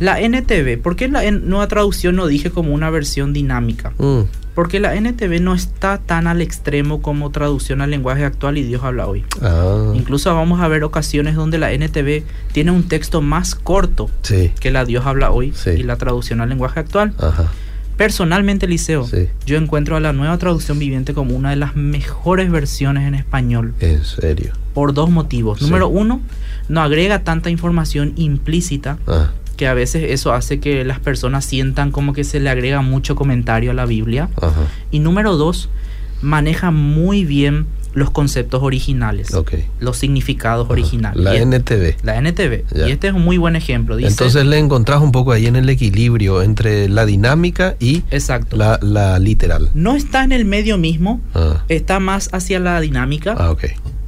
La 0.01 0.21
NTV, 0.21 0.79
¿por 0.83 0.97
qué 0.97 1.09
la 1.09 1.29
nueva 1.31 1.69
traducción 1.69 2.17
no 2.17 2.27
dije 2.27 2.51
como 2.51 2.73
una 2.75 2.91
versión 2.91 3.33
dinámica? 3.33 3.93
Mm, 3.99 4.23
Porque 4.55 4.79
la 4.79 4.95
NTV 4.95 5.41
no 5.41 5.53
está 5.55 5.99
tan 5.99 6.27
al 6.29 6.41
extremo 6.41 7.03
como 7.03 7.31
traducción 7.31 7.81
al 7.81 7.91
lenguaje 7.91 8.25
actual 8.25 8.57
y 8.57 8.63
Dios 8.63 8.85
habla 8.85 9.07
hoy. 9.09 9.25
Ah, 9.43 9.93
Incluso 9.95 10.33
vamos 10.35 10.61
a 10.61 10.69
ver 10.69 10.85
ocasiones 10.85 11.35
donde 11.35 11.59
la 11.59 11.73
NTV 11.73 12.23
tiene 12.53 12.71
un 12.71 12.85
texto 12.85 13.21
más 13.21 13.55
corto 13.57 14.11
sí. 14.23 14.53
que 14.61 14.71
la 14.71 14.85
Dios 14.85 15.07
habla 15.07 15.31
hoy 15.33 15.53
Sí. 15.57 15.71
y 15.71 15.83
la 15.83 15.97
traducción 15.97 16.41
al 16.41 16.49
lenguaje 16.51 16.79
actual. 16.81 17.15
Ajá. 17.19 17.51
Personalmente, 17.97 18.67
Liceo, 18.67 19.07
Sí. 19.07 19.29
yo 19.47 19.57
encuentro 19.57 19.97
a 19.97 20.01
la 20.01 20.13
nueva 20.13 20.37
traducción 20.39 20.79
viviente 20.81 21.15
como 21.15 21.35
una 21.37 21.51
de 21.51 21.57
las 21.57 21.77
mejores 21.77 22.51
versiones 22.51 23.07
en 23.09 23.15
español 23.15 23.75
En 23.81 24.05
serio. 24.05 24.53
por 24.73 24.95
dos 24.95 25.11
motivos. 25.11 25.63
Número 25.63 25.89
uno, 25.89 26.21
no 26.69 26.81
agrega 26.83 27.21
tanta 27.21 27.51
información 27.51 28.13
implícita 28.17 28.99
Ah, 29.07 29.31
que 29.55 29.67
a 29.67 29.75
veces 29.75 30.05
eso 30.11 30.33
hace 30.33 30.61
que 30.61 30.85
las 30.85 31.01
personas 31.01 31.45
sientan 31.45 31.91
como 31.91 32.13
que 32.13 32.25
se 32.25 32.41
le 32.41 32.51
agrega 32.51 32.83
mucho 32.83 33.15
comentario 33.17 33.71
a 33.71 33.75
la 33.75 33.87
Biblia. 33.87 34.29
ajá. 34.41 34.53
Y 34.91 34.99
número 35.01 35.37
dos, 35.37 35.69
maneja 36.23 36.71
muy 36.71 37.25
bien 37.25 37.67
los 37.93 38.11
conceptos 38.11 38.61
originales, 38.65 39.33
Ok. 39.35 39.53
los 39.79 39.97
significados 39.99 40.69
originales. 40.69 41.23
La 41.23 41.37
Y 41.37 41.43
NTV. 41.43 41.97
la 42.03 42.17
NTV. 42.21 42.65
Ya. 42.75 42.89
Y 42.89 42.91
este 42.93 43.07
es 43.07 43.15
un 43.15 43.23
muy 43.23 43.39
buen 43.39 43.55
ejemplo. 43.55 43.95
Dice, 43.97 44.09
Entonces 44.11 44.45
le 44.47 44.59
encontrás 44.59 45.01
un 45.01 45.13
poco 45.13 45.31
ahí 45.31 45.47
en 45.47 45.55
el 45.55 45.69
equilibrio 45.69 46.43
entre 46.43 46.89
la 46.89 47.07
dinámica 47.07 47.77
y 47.79 48.03
exacto. 48.11 48.57
la, 48.57 48.81
la 48.83 49.21
literal. 49.21 49.71
No 49.75 49.95
está 49.95 50.25
en 50.25 50.33
el 50.33 50.45
medio 50.45 50.77
mismo, 50.77 51.21
Ah, 51.35 51.63
está 51.69 52.01
más 52.01 52.31
hacia 52.33 52.59
la 52.59 52.81
dinámica, 52.81 53.37
ah, 53.39 53.55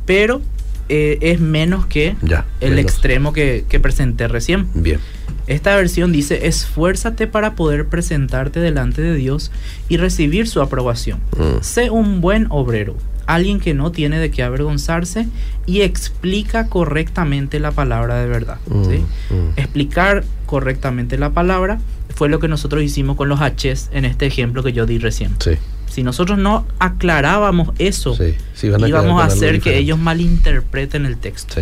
pero 0.04 0.40
eh, 0.88 1.18
es 1.20 1.38
menos 1.38 1.86
que 1.86 2.16
Ya. 2.22 2.44
el 2.60 2.70
menos. 2.74 2.90
extremo 2.90 3.32
que, 3.32 3.66
que 3.68 3.78
presenté 3.78 4.26
recién. 4.26 4.66
Bien. 4.74 4.98
Esta 5.46 5.76
versión 5.76 6.12
dice, 6.12 6.46
esfuérzate 6.46 7.26
para 7.26 7.54
poder 7.54 7.86
presentarte 7.86 8.60
delante 8.60 9.00
de 9.02 9.14
Dios 9.14 9.52
y 9.88 9.96
recibir 9.96 10.48
su 10.48 10.60
aprobación. 10.60 11.20
Mm, 11.36 11.62
Sé 11.62 11.90
un 11.90 12.20
buen 12.20 12.46
obrero, 12.50 12.96
alguien 13.26 13.60
que 13.60 13.72
no 13.74 13.92
tiene 13.92 14.18
de 14.18 14.30
qué 14.30 14.42
avergonzarse 14.42 15.28
y 15.66 15.82
explica 15.82 16.66
correctamente 16.68 17.60
la 17.60 17.70
palabra 17.70 18.16
de 18.20 18.26
verdad. 18.26 18.58
mm, 18.66 18.84
¿sí? 18.84 19.04
mm. 19.30 19.58
Explicar 19.58 20.24
correctamente 20.46 21.16
la 21.18 21.30
palabra 21.30 21.78
fue 22.14 22.28
lo 22.28 22.40
que 22.40 22.48
nosotros 22.48 22.82
hicimos 22.82 23.16
con 23.16 23.28
los 23.28 23.40
H's 23.40 23.90
en 23.92 24.04
este 24.04 24.26
ejemplo 24.26 24.62
que 24.62 24.72
yo 24.72 24.86
di 24.86 24.98
recién. 24.98 25.36
Sí, 25.38 25.52
Si 25.88 26.02
nosotros 26.02 26.38
no 26.38 26.66
aclarábamos 26.78 27.70
eso, 27.78 28.16
sí. 28.16 28.34
A 28.72 28.88
íbamos 28.88 29.22
a 29.22 29.26
hacer 29.26 29.60
que 29.60 29.78
ellos 29.78 29.98
malinterpreten 29.98 31.06
el 31.06 31.18
texto. 31.18 31.60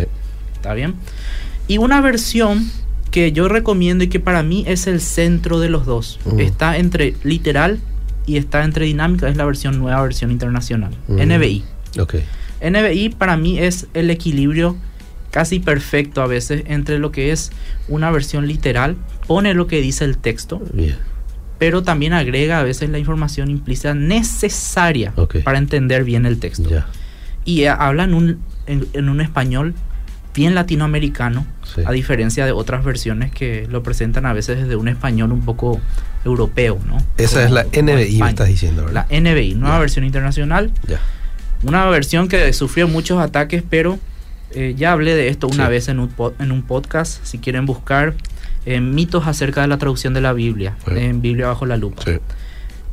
¿Está 0.55 0.73
bien? 0.73 0.95
Y 1.67 1.77
una 1.77 1.99
versión 2.01 2.69
que 3.15 3.31
yo 3.31 3.47
recomiendo 3.47 4.03
y 4.03 4.09
que 4.09 4.19
para 4.19 4.43
mí 4.43 4.65
es 4.67 4.87
el 4.87 4.99
centro 4.99 5.61
de 5.61 5.69
los 5.69 5.85
dos. 5.85 6.19
Mm. 6.25 6.39
Está 6.41 6.77
entre 6.77 7.15
literal 7.23 7.79
y 8.25 8.35
está 8.35 8.65
entre 8.65 8.87
dinámica, 8.87 9.29
es 9.29 9.37
la 9.37 9.45
versión 9.45 9.79
nueva, 9.79 10.01
versión 10.01 10.31
internacional. 10.31 10.91
Mm. 11.07 11.21
NBI. 11.21 11.63
Ok. 11.97 12.15
NBI 12.61 13.15
para 13.17 13.37
mí 13.37 13.57
es 13.57 13.87
el 13.93 14.09
equilibrio 14.09 14.75
casi 15.31 15.61
perfecto 15.61 16.21
a 16.21 16.27
veces 16.27 16.63
entre 16.67 16.99
lo 16.99 17.13
que 17.13 17.31
es 17.31 17.53
una 17.87 18.11
versión 18.11 18.47
literal, 18.47 18.97
pone 19.27 19.53
lo 19.53 19.65
que 19.65 19.79
dice 19.79 20.03
el 20.03 20.17
texto, 20.17 20.61
Bien. 20.73 20.97
pero 21.57 21.83
también 21.83 22.11
agrega 22.11 22.59
a 22.59 22.63
veces 22.63 22.89
la 22.89 22.99
información 22.99 23.49
implícita 23.49 23.93
necesaria 23.93 25.13
Ok. 25.15 25.37
para 25.45 25.57
entender 25.57 26.03
bien 26.03 26.25
el 26.25 26.37
texto. 26.39 26.69
Ya. 26.69 26.87
Y 27.45 27.61
eh, 27.61 27.69
habla 27.69 28.03
en 28.03 28.13
un, 28.13 28.39
en, 28.67 28.85
en 28.91 29.07
un 29.07 29.21
español 29.21 29.73
bien 30.35 30.53
latinoamericano, 30.55 31.45
Sí. 31.63 31.81
a 31.85 31.91
diferencia 31.91 32.45
de 32.45 32.51
otras 32.51 32.83
versiones 32.83 33.31
que 33.31 33.67
lo 33.69 33.81
presentan 33.83 34.25
a 34.25 34.33
veces 34.33 34.57
desde 34.59 34.75
un 34.75 34.87
español 34.87 35.31
un 35.31 35.41
poco 35.45 35.79
europeo, 36.25 36.79
¿no? 36.85 36.97
Esa 37.17 37.43
Como- 37.43 37.45
es 37.45 37.51
la 37.51 37.65
NBI, 37.71 38.19
me 38.21 38.29
estás 38.29 38.47
diciendo, 38.47 38.81
La 38.81 39.03
¿verdad? 39.03 39.07
NBI, 39.09 39.55
nueva 39.55 39.79
versión 39.79 40.05
internacional, 40.05 40.71
una 41.63 41.85
versión 41.85 42.27
que 42.27 42.51
sufrió 42.53 42.87
muchos 42.87 43.19
ataques, 43.19 43.63
pero 43.69 43.97
eh, 44.51 44.73
ya 44.77 44.91
hablé 44.93 45.15
de 45.15 45.27
esto 45.29 45.47
una 45.47 45.65
Sí. 45.65 45.71
vez 45.71 45.87
en 45.89 45.99
un, 45.99 46.11
en 46.39 46.51
un 46.51 46.61
podcast, 46.61 47.23
si 47.25 47.39
quieren 47.39 47.65
buscar 47.65 48.13
eh, 48.67 48.79
mitos 48.81 49.27
acerca 49.27 49.61
de 49.61 49.67
la 49.67 49.77
traducción 49.77 50.13
de 50.15 50.21
la 50.21 50.33
Biblia, 50.33 50.75
Sí. 50.87 50.93
en 50.97 51.21
Biblia 51.21 51.47
bajo 51.47 51.65
la 51.67 51.77
lupa. 51.77 52.01
Sí. 52.03 52.17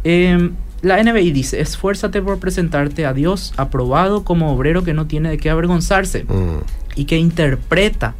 Eh, 0.04 0.50
la 0.82 1.02
NBI 1.02 1.30
dice, 1.32 1.60
esfuérzate 1.60 2.20
por 2.20 2.38
presentarte 2.38 3.06
a 3.06 3.12
Dios 3.14 3.54
aprobado 3.56 4.24
como 4.24 4.52
obrero 4.52 4.82
que 4.84 4.92
no 4.94 5.06
tiene 5.06 5.30
de 5.30 5.38
qué 5.38 5.48
avergonzarse 5.50 6.24
Mm, 6.24 6.58
y 6.96 7.04
que 7.06 7.16
interpreta 7.16 8.14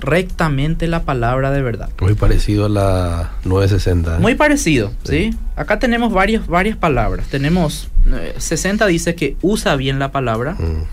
rectamente 0.00 0.88
la 0.88 1.02
palabra 1.04 1.50
de 1.52 1.62
verdad. 1.62 1.90
Muy 2.00 2.14
parecido 2.14 2.66
a 2.66 2.68
la 2.68 3.30
960. 3.44 4.16
¿eh? 4.16 4.20
Muy 4.20 4.34
parecido, 4.34 4.90
Sí. 5.04 5.30
¿sí? 5.30 5.38
Acá 5.54 5.78
tenemos 5.78 6.12
varias, 6.12 6.46
varias 6.48 6.76
palabras. 6.76 7.26
Tenemos, 7.28 7.88
eh, 8.12 8.34
60 8.36 8.86
dice 8.86 9.14
que 9.14 9.36
usa 9.42 9.76
bien 9.76 9.98
la 10.00 10.10
palabra, 10.10 10.54
Mm, 10.54 10.84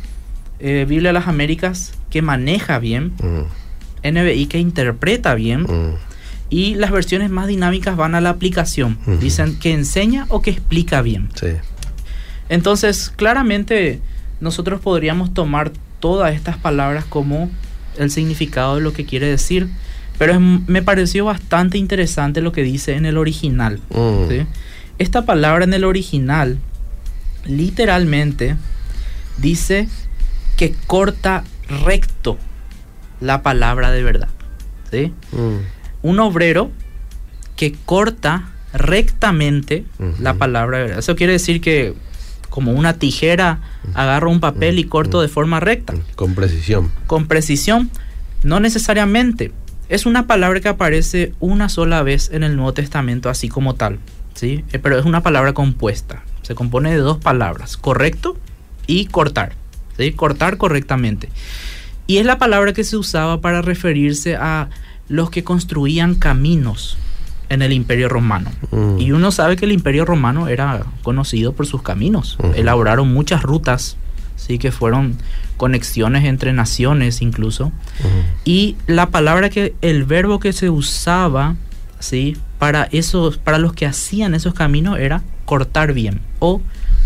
eh, 0.59 0.85
Biblia 0.87 1.09
de 1.09 1.13
las 1.13 1.27
Américas 1.27 1.93
que 2.11 2.21
maneja 2.21 2.77
bien, 2.79 3.13
mm, 3.23 4.07
NBI 4.07 4.45
que 4.47 4.59
interpreta 4.59 5.33
bien 5.33 5.61
mm. 5.63 5.95
Y 6.49 6.75
las 6.75 6.91
versiones 6.91 7.29
más 7.29 7.47
dinámicas 7.47 7.95
van 7.95 8.15
a 8.15 8.21
la 8.21 8.29
aplicación. 8.31 8.97
Dicen 9.19 9.57
que 9.59 9.71
enseña 9.73 10.25
o 10.29 10.41
que 10.41 10.49
explica 10.51 11.01
bien. 11.01 11.29
Sí. 11.35 11.47
Entonces, 12.49 13.11
claramente 13.15 13.99
nosotros 14.41 14.81
podríamos 14.81 15.33
tomar 15.33 15.71
todas 15.99 16.33
estas 16.33 16.57
palabras 16.57 17.05
como 17.05 17.49
el 17.97 18.09
significado 18.09 18.75
de 18.75 18.81
lo 18.81 18.93
que 18.93 19.05
quiere 19.05 19.27
decir, 19.27 19.67
pero 20.17 20.33
es- 20.33 20.39
me 20.39 20.81
pareció 20.81 21.25
bastante 21.25 21.77
interesante 21.77 22.41
lo 22.41 22.51
que 22.51 22.63
dice 22.63 22.95
en 22.95 23.05
el 23.05 23.17
original. 23.17 23.79
Mm, 23.89 24.29
¿sí? 24.29 24.45
Esta 24.97 25.25
palabra 25.25 25.65
en 25.65 25.73
el 25.73 25.83
original 25.83 26.57
literalmente 27.45 28.55
dice 29.37 29.87
que 30.57 30.73
corta 30.87 31.43
recto 31.85 32.37
la 33.21 33.41
palabra 33.43 33.91
de 33.91 34.03
verdad. 34.03 34.29
¿sí? 34.91 35.13
mm, 35.31 35.78
Un 36.01 36.19
obrero 36.19 36.71
que 37.55 37.73
corta 37.85 38.49
rectamente 38.73 39.85
la 40.19 40.35
palabra. 40.35 40.97
Eso 40.99 41.15
quiere 41.15 41.33
decir 41.33 41.61
que 41.61 41.93
como 42.49 42.71
una 42.71 42.93
tijera 42.93 43.59
agarro 43.93 44.29
un 44.29 44.39
papel 44.39 44.79
y 44.79 44.83
corto 44.85 45.21
de 45.21 45.27
forma 45.27 45.59
recta. 45.59 45.93
Con 46.15 46.35
precisión. 46.35 46.91
con 47.07 47.27
precisión. 47.27 47.89
No 48.43 48.59
necesariamente. 48.59 49.51
Es 49.89 50.05
una 50.05 50.27
palabra 50.27 50.59
que 50.59 50.69
aparece 50.69 51.33
una 51.39 51.67
sola 51.67 52.03
vez 52.03 52.29
en 52.31 52.43
el 52.43 52.55
Nuevo 52.55 52.73
Testamento 52.73 53.29
así 53.29 53.49
como 53.49 53.73
tal, 53.73 53.99
¿sí? 54.35 54.63
Eh, 54.71 54.79
Pero 54.79 54.99
es 54.99 55.05
una 55.05 55.21
palabra 55.23 55.53
compuesta. 55.53 56.21
Se 56.43 56.53
compone 56.53 56.91
de 56.91 56.97
dos 56.97 57.17
palabras, 57.17 57.75
correcto 57.75 58.37
y 58.85 59.05
cortar, 59.07 59.53
¿sí? 59.97 60.11
Cortar 60.11 60.57
correctamente. 60.57 61.29
Y 62.05 62.17
es 62.17 62.25
la 62.25 62.37
palabra 62.37 62.73
que 62.73 62.83
se 62.83 62.97
usaba 62.97 63.41
para 63.41 63.61
referirse 63.61 64.35
a 64.35 64.69
los 65.09 65.29
que 65.29 65.43
construían 65.43 66.15
caminos 66.15 66.97
en 67.49 67.61
el 67.61 67.73
Imperio 67.73 68.07
Romano. 68.07 68.51
Mm. 68.71 68.99
Y 68.99 69.11
uno 69.11 69.31
sabe 69.31 69.57
que 69.57 69.65
el 69.65 69.71
Imperio 69.71 70.05
Romano 70.05 70.47
era 70.47 70.85
conocido 71.01 71.53
por 71.53 71.65
sus 71.65 71.81
caminos. 71.81 72.37
Elaboraron 72.55 73.11
muchas 73.11 73.43
rutas, 73.43 73.97
sí 74.35 74.59
que 74.59 74.71
fueron 74.71 75.17
conexiones 75.57 76.23
entre 76.25 76.53
naciones 76.53 77.21
incluso. 77.21 77.71
Y 78.45 78.77
la 78.87 79.09
palabra 79.09 79.49
que 79.49 79.73
el 79.81 80.05
verbo 80.05 80.39
que 80.39 80.53
se 80.53 80.69
usaba, 80.69 81.55
sí, 81.99 82.37
para 82.59 82.83
esos 82.91 83.37
para 83.37 83.57
los 83.57 83.73
que 83.73 83.85
hacían 83.85 84.35
esos 84.35 84.53
caminos 84.53 84.99
era 84.99 85.21
cortar 85.45 85.93
bien 85.93 86.21
o 86.39 86.61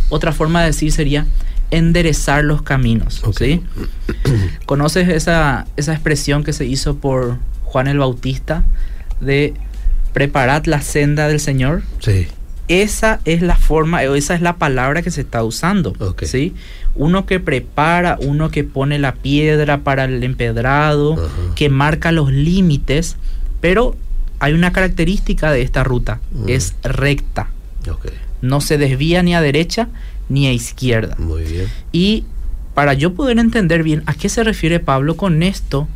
otra 0.09 0.33
forma 0.33 0.61
de 0.61 0.67
decir 0.67 0.91
sería 0.91 1.25
enderezar 1.71 2.43
los 2.43 2.61
caminos, 2.61 3.23
¿sí? 3.37 3.63
¿Conoces 4.65 5.09
esa, 5.09 5.65
esa 5.75 5.93
expresión 5.93 6.43
que 6.43 6.53
se 6.53 6.65
hizo 6.65 6.97
por 6.97 7.37
Juan 7.73 7.87
el 7.87 7.97
Bautista 7.97 8.63
de 9.19 9.55
preparad 10.13 10.65
la 10.65 10.79
senda 10.81 11.27
del 11.27 11.39
Señor? 11.39 11.81
Sí. 11.99 12.27
Esa 12.67 13.19
es 13.25 13.41
la 13.41 13.55
forma, 13.55 14.03
esa 14.03 14.35
es 14.35 14.41
la 14.41 14.57
palabra 14.57 15.01
que 15.01 15.09
se 15.09 15.21
está 15.21 15.43
usando. 15.43 15.95
¿sí? 16.21 16.53
Uno 16.93 17.25
que 17.25 17.39
prepara, 17.39 18.17
uno 18.21 18.51
que 18.51 18.63
pone 18.63 18.99
la 18.99 19.15
piedra 19.15 19.79
para 19.79 20.03
el 20.05 20.23
empedrado, 20.23 21.17
que 21.55 21.69
marca 21.69 22.11
los 22.11 22.31
límites, 22.31 23.17
pero 23.59 23.95
hay 24.39 24.53
una 24.53 24.71
característica 24.71 25.51
de 25.51 25.63
esta 25.63 25.83
ruta, 25.83 26.19
Mm. 26.31 26.49
es 26.49 26.75
recta, 26.83 27.47
Ok. 27.89 28.05
no 28.43 28.61
se 28.61 28.77
desvía 28.77 29.23
ni 29.23 29.33
a 29.33 29.41
derecha 29.41 29.87
ni 30.29 30.45
a 30.45 30.53
izquierda. 30.53 31.15
Muy 31.17 31.43
bien. 31.43 31.67
Y 31.91 32.23
para 32.75 32.93
yo 32.93 33.13
poder 33.15 33.39
entender 33.39 33.81
bien 33.81 34.03
a 34.05 34.13
qué 34.13 34.29
se 34.29 34.43
refiere 34.43 34.79
Pablo 34.79 35.17
con 35.17 35.41
esto, 35.43 35.87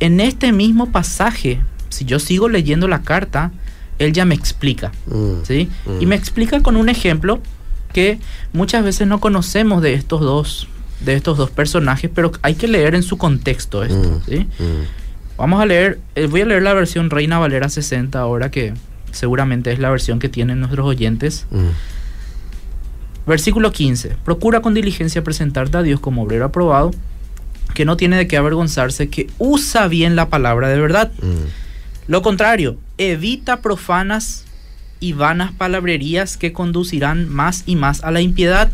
en 0.00 0.20
este 0.20 0.52
mismo 0.52 0.90
pasaje, 0.92 1.60
si 1.88 2.04
yo 2.04 2.18
sigo 2.18 2.48
leyendo 2.48 2.88
la 2.88 3.02
carta, 3.02 3.50
él 3.98 4.12
ya 4.12 4.24
me 4.24 4.34
explica, 4.34 4.92
Mm. 5.06 5.32
¿sí? 5.44 5.68
Mm. 5.86 6.02
Y 6.02 6.06
me 6.06 6.14
explica 6.16 6.60
con 6.60 6.76
un 6.76 6.88
ejemplo 6.88 7.40
que 7.92 8.18
muchas 8.52 8.84
veces 8.84 9.06
no 9.08 9.18
conocemos 9.20 9.82
de 9.82 9.94
estos 9.94 10.20
dos 10.20 10.68
de 11.00 11.14
estos 11.14 11.38
dos 11.38 11.50
personajes, 11.50 12.10
pero 12.12 12.32
hay 12.42 12.54
que 12.56 12.66
leer 12.66 12.96
en 12.96 13.04
su 13.04 13.18
contexto 13.18 13.84
esto, 13.84 14.20
Mm. 14.26 14.28
¿sí? 14.28 14.38
Mm. 14.58 15.36
Vamos 15.38 15.60
a 15.60 15.66
leer, 15.66 16.00
eh, 16.16 16.26
voy 16.26 16.40
a 16.40 16.44
leer 16.46 16.62
la 16.62 16.74
versión 16.74 17.08
Reina 17.10 17.38
Valera 17.38 17.68
60 17.68 18.18
ahora 18.18 18.50
que 18.50 18.74
seguramente 19.12 19.72
es 19.72 19.78
la 19.78 19.90
versión 19.90 20.18
que 20.18 20.28
tienen 20.28 20.58
nuestros 20.58 20.84
oyentes. 20.86 21.46
Mm. 21.52 21.68
Versículo 23.28 23.72
15. 23.72 24.16
Procura 24.24 24.60
con 24.60 24.74
diligencia 24.74 25.22
presentarte 25.22 25.76
a 25.76 25.82
Dios 25.82 26.00
como 26.00 26.22
obrero 26.22 26.46
aprobado, 26.46 26.90
que 27.74 27.84
no 27.84 27.96
tiene 27.96 28.16
de 28.16 28.26
qué 28.26 28.36
avergonzarse, 28.36 29.08
que 29.08 29.28
usa 29.38 29.88
bien 29.88 30.16
la 30.16 30.28
palabra 30.28 30.68
de 30.68 30.80
verdad. 30.80 31.12
Mm. 31.22 32.10
Lo 32.10 32.22
contrario, 32.22 32.78
evita 32.96 33.60
profanas 33.60 34.44
y 35.00 35.12
vanas 35.12 35.52
palabrerías 35.52 36.36
que 36.36 36.52
conducirán 36.52 37.28
más 37.28 37.62
y 37.66 37.76
más 37.76 38.02
a 38.02 38.10
la 38.10 38.20
impiedad, 38.20 38.70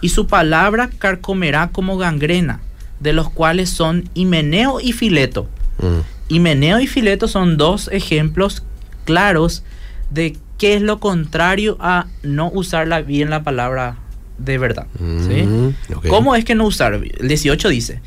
y 0.00 0.08
su 0.10 0.26
palabra 0.26 0.90
carcomerá 0.98 1.68
como 1.70 1.98
gangrena, 1.98 2.60
de 3.00 3.12
los 3.12 3.30
cuales 3.30 3.70
son 3.70 4.08
Himeneo 4.14 4.80
y 4.80 4.92
Fileto. 4.92 5.48
Mm. 5.80 6.34
Himeneo 6.34 6.80
y 6.80 6.86
Fileto 6.86 7.28
son 7.28 7.56
dos 7.56 7.88
ejemplos 7.92 8.64
claros 9.04 9.62
de 10.10 10.36
qué 10.58 10.74
es 10.74 10.82
lo 10.82 10.98
contrario 10.98 11.76
a 11.80 12.06
no 12.22 12.50
usar 12.52 12.88
la- 12.88 13.02
bien 13.02 13.30
la 13.30 13.42
palabra 13.44 13.96
de 14.38 14.58
verdad. 14.58 14.86
¿sí? 14.98 15.42
Mm. 15.42 15.74
¿Cómo 16.08 16.34
es 16.36 16.44
que 16.44 16.54
no 16.54 16.64
usar? 16.64 16.94
El 16.94 17.28
18 17.28 17.68
dice 17.68 18.00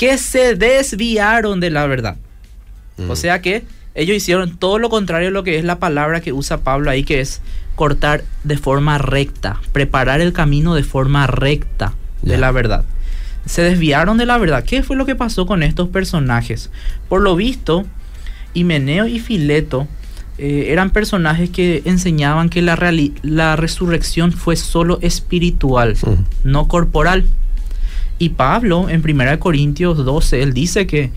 que 0.00 0.16
se 0.16 0.54
desviaron 0.54 1.60
de 1.60 1.68
la 1.68 1.86
verdad. 1.86 2.16
Mm. 2.96 3.10
O 3.10 3.16
sea 3.16 3.42
que 3.42 3.64
ellos 3.94 4.16
hicieron 4.16 4.56
todo 4.56 4.78
lo 4.78 4.88
contrario 4.88 5.28
a 5.28 5.30
lo 5.30 5.44
que 5.44 5.58
es 5.58 5.64
la 5.64 5.78
palabra 5.78 6.22
que 6.22 6.32
usa 6.32 6.62
Pablo 6.62 6.90
ahí, 6.90 7.04
que 7.04 7.20
es 7.20 7.42
cortar 7.74 8.24
de 8.42 8.56
forma 8.56 8.96
recta, 8.96 9.60
preparar 9.72 10.22
el 10.22 10.32
camino 10.32 10.74
de 10.74 10.84
forma 10.84 11.26
recta 11.26 11.92
de 12.22 12.38
la 12.38 12.50
verdad. 12.50 12.86
Se 13.44 13.60
desviaron 13.60 14.16
de 14.16 14.24
la 14.24 14.38
verdad. 14.38 14.64
¿Qué 14.64 14.82
fue 14.82 14.96
lo 14.96 15.04
que 15.04 15.16
pasó 15.16 15.44
con 15.44 15.62
estos 15.62 15.90
personajes? 15.90 16.70
Por 17.10 17.20
lo 17.20 17.36
visto, 17.36 17.84
Himeneo 18.54 19.06
y 19.06 19.20
Fileto 19.20 19.86
eh, 20.38 20.68
eran 20.68 20.92
personajes 20.92 21.50
que 21.50 21.82
enseñaban 21.84 22.48
que 22.48 22.62
la, 22.62 23.56
resurrección 23.56 24.32
fue 24.32 24.56
solo 24.56 24.98
espiritual, 25.02 25.98
Mm. 26.02 26.24
no 26.50 26.68
corporal. 26.68 27.26
Y 28.20 28.28
Pablo, 28.28 28.88
en 28.88 29.02
1 29.02 29.40
Corintios 29.40 30.04
12, 30.04 30.42
él 30.42 30.52
dice 30.52 30.86
que 30.86 31.10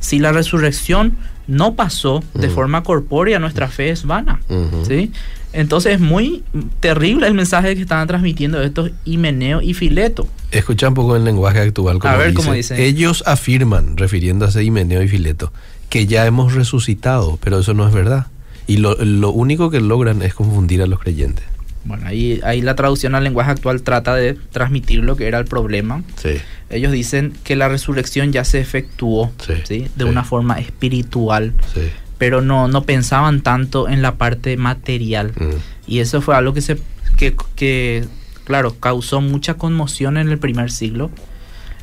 si 0.00 0.18
la 0.18 0.32
resurrección 0.32 1.16
no 1.46 1.74
pasó 1.74 2.24
de 2.34 2.48
forma 2.48 2.82
corpórea, 2.82 3.38
nuestra 3.38 3.68
fe 3.68 3.90
es 3.90 4.04
vana. 4.04 4.40
¿sí? 4.88 5.12
Entonces 5.52 5.92
es 5.94 6.00
muy 6.00 6.42
terrible 6.80 7.26
el 7.26 7.34
mensaje 7.34 7.76
que 7.76 7.82
estaban 7.82 8.08
transmitiendo 8.08 8.60
estos 8.62 8.90
Himeneo 9.04 9.60
y 9.60 9.74
Fileto. 9.74 10.26
Escucha 10.50 10.88
un 10.88 10.94
poco 10.94 11.14
el 11.14 11.24
lenguaje 11.24 11.60
actual. 11.60 11.98
Como 11.98 12.12
A 12.12 12.16
ver 12.16 12.30
dice. 12.30 12.36
cómo 12.36 12.52
dice. 12.54 12.84
Ellos 12.86 13.22
afirman, 13.26 13.98
refiriéndose 13.98 14.60
a 14.60 14.62
Himeneo 14.62 15.02
y 15.02 15.08
Fileto, 15.08 15.52
que 15.90 16.06
ya 16.06 16.24
hemos 16.26 16.54
resucitado, 16.54 17.38
pero 17.42 17.58
eso 17.58 17.74
no 17.74 17.86
es 17.86 17.92
verdad. 17.92 18.28
Y 18.66 18.78
lo, 18.78 18.96
lo 18.96 19.30
único 19.30 19.70
que 19.70 19.80
logran 19.80 20.22
es 20.22 20.32
confundir 20.34 20.82
a 20.82 20.86
los 20.86 21.00
creyentes. 21.00 21.44
Bueno, 21.86 22.06
ahí, 22.06 22.40
ahí 22.44 22.60
la 22.62 22.74
traducción 22.74 23.14
al 23.14 23.24
lenguaje 23.24 23.50
actual 23.52 23.82
trata 23.82 24.14
de 24.14 24.34
transmitir 24.52 25.02
lo 25.04 25.16
que 25.16 25.26
era 25.28 25.38
el 25.38 25.44
problema. 25.44 26.02
Sí. 26.16 26.30
Ellos 26.68 26.92
dicen 26.92 27.32
que 27.44 27.56
la 27.56 27.68
resurrección 27.68 28.32
ya 28.32 28.44
se 28.44 28.60
efectuó 28.60 29.32
Sí, 29.46 29.54
¿sí? 29.64 29.88
de 29.94 30.04
una 30.04 30.24
forma 30.24 30.58
espiritual, 30.58 31.54
Sí. 31.74 31.82
pero 32.18 32.40
no, 32.40 32.66
no 32.68 32.82
pensaban 32.82 33.40
tanto 33.42 33.88
en 33.88 34.02
la 34.02 34.16
parte 34.16 34.56
material. 34.56 35.32
Mm. 35.38 35.50
Y 35.86 36.00
eso 36.00 36.20
fue 36.20 36.34
algo 36.36 36.52
que 36.54 36.60
se 36.60 36.76
que, 37.16 37.34
que, 37.54 38.04
claro, 38.44 38.74
causó 38.78 39.20
mucha 39.20 39.54
conmoción 39.54 40.16
en 40.18 40.28
el 40.28 40.38
primer 40.38 40.70
siglo. 40.70 41.10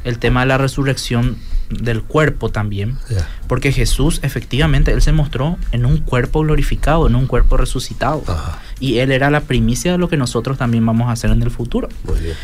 El 0.03 0.19
tema 0.19 0.41
de 0.41 0.47
la 0.47 0.57
resurrección 0.57 1.37
del 1.69 2.03
cuerpo 2.03 2.49
también. 2.49 2.97
Ya. 3.09 3.27
Porque 3.47 3.71
Jesús, 3.71 4.19
efectivamente, 4.21 4.91
Él 4.91 5.01
se 5.01 5.13
mostró 5.13 5.57
en 5.71 5.85
un 5.85 5.97
cuerpo 5.99 6.41
glorificado, 6.41 7.07
en 7.07 7.15
un 7.15 7.25
cuerpo 7.25 7.55
resucitado. 7.57 8.21
Ajá. 8.27 8.59
Y 8.83 8.99
Él 8.99 9.13
era 9.13 9.29
la 9.29 9.39
primicia 9.39 9.93
de 9.93 9.97
lo 9.97 10.09
que 10.09 10.17
nosotros 10.17 10.57
también 10.57 10.85
vamos 10.85 11.07
a 11.07 11.13
hacer 11.13 11.31
en 11.31 11.41
el 11.41 11.49
futuro. 11.49 11.87
Muy 12.03 12.19
bien. 12.19 12.35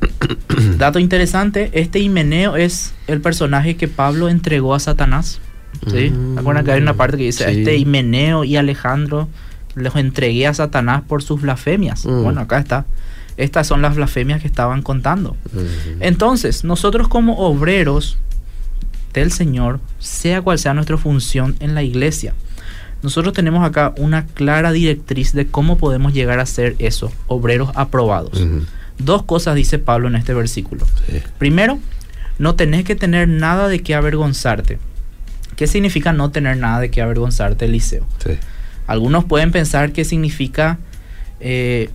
Dato 0.78 0.98
interesante, 0.98 1.68
este 1.74 1.98
Himeneo 1.98 2.56
es 2.56 2.94
el 3.06 3.20
personaje 3.20 3.76
que 3.76 3.86
Pablo 3.86 4.30
entregó 4.30 4.74
a 4.74 4.80
Satanás. 4.80 5.38
¿sí? 5.86 6.08
Mm, 6.08 6.32
¿Se 6.32 6.40
acuerdan 6.40 6.64
que 6.64 6.72
hay 6.72 6.80
una 6.80 6.94
parte 6.94 7.18
que 7.18 7.24
dice, 7.24 7.44
sí. 7.44 7.58
este 7.58 7.76
Himeneo 7.76 8.44
y 8.44 8.56
Alejandro 8.56 9.28
los 9.74 9.94
entregué 9.96 10.46
a 10.46 10.54
Satanás 10.54 11.02
por 11.06 11.22
sus 11.22 11.42
blasfemias? 11.42 12.06
Mm. 12.06 12.22
Bueno, 12.22 12.40
acá 12.40 12.58
está. 12.58 12.86
Estas 13.36 13.66
son 13.66 13.82
las 13.82 13.96
blasfemias 13.96 14.40
que 14.40 14.46
estaban 14.46 14.80
contando. 14.80 15.36
Ujú. 15.52 15.66
Entonces, 16.00 16.64
nosotros 16.64 17.06
como 17.06 17.36
obreros 17.40 18.16
del 19.12 19.30
Señor, 19.30 19.80
sea 19.98 20.40
cual 20.40 20.58
sea 20.58 20.72
nuestra 20.72 20.96
función 20.96 21.54
en 21.60 21.74
la 21.74 21.82
iglesia, 21.82 22.32
nosotros 23.06 23.34
tenemos 23.34 23.64
acá 23.64 23.94
una 23.98 24.26
clara 24.26 24.72
directriz 24.72 25.32
de 25.32 25.46
cómo 25.46 25.78
podemos 25.78 26.12
llegar 26.12 26.40
a 26.40 26.44
ser 26.44 26.74
eso, 26.80 27.12
obreros 27.28 27.70
aprobados. 27.76 28.44
Dos 28.98 29.22
cosas 29.22 29.54
dice 29.54 29.78
Pablo 29.78 30.08
en 30.08 30.16
este 30.16 30.34
versículo. 30.34 30.84
Sí. 31.08 31.22
Primero, 31.38 31.78
no 32.40 32.56
tenés 32.56 32.84
que 32.84 32.96
tener 32.96 33.28
nada 33.28 33.68
de 33.68 33.80
qué 33.80 33.94
avergonzarte. 33.94 34.80
¿Qué 35.54 35.68
significa 35.68 36.12
no 36.12 36.32
tener 36.32 36.56
nada 36.56 36.80
de 36.80 36.90
qué 36.90 37.00
avergonzarte, 37.00 37.66
Eliseo? 37.66 38.04
Sí. 38.24 38.32
Algunos 38.88 39.24
pueden 39.24 39.52
pensar 39.52 39.92
que 39.92 40.04
significa 40.04 40.80
eh, 41.38 41.90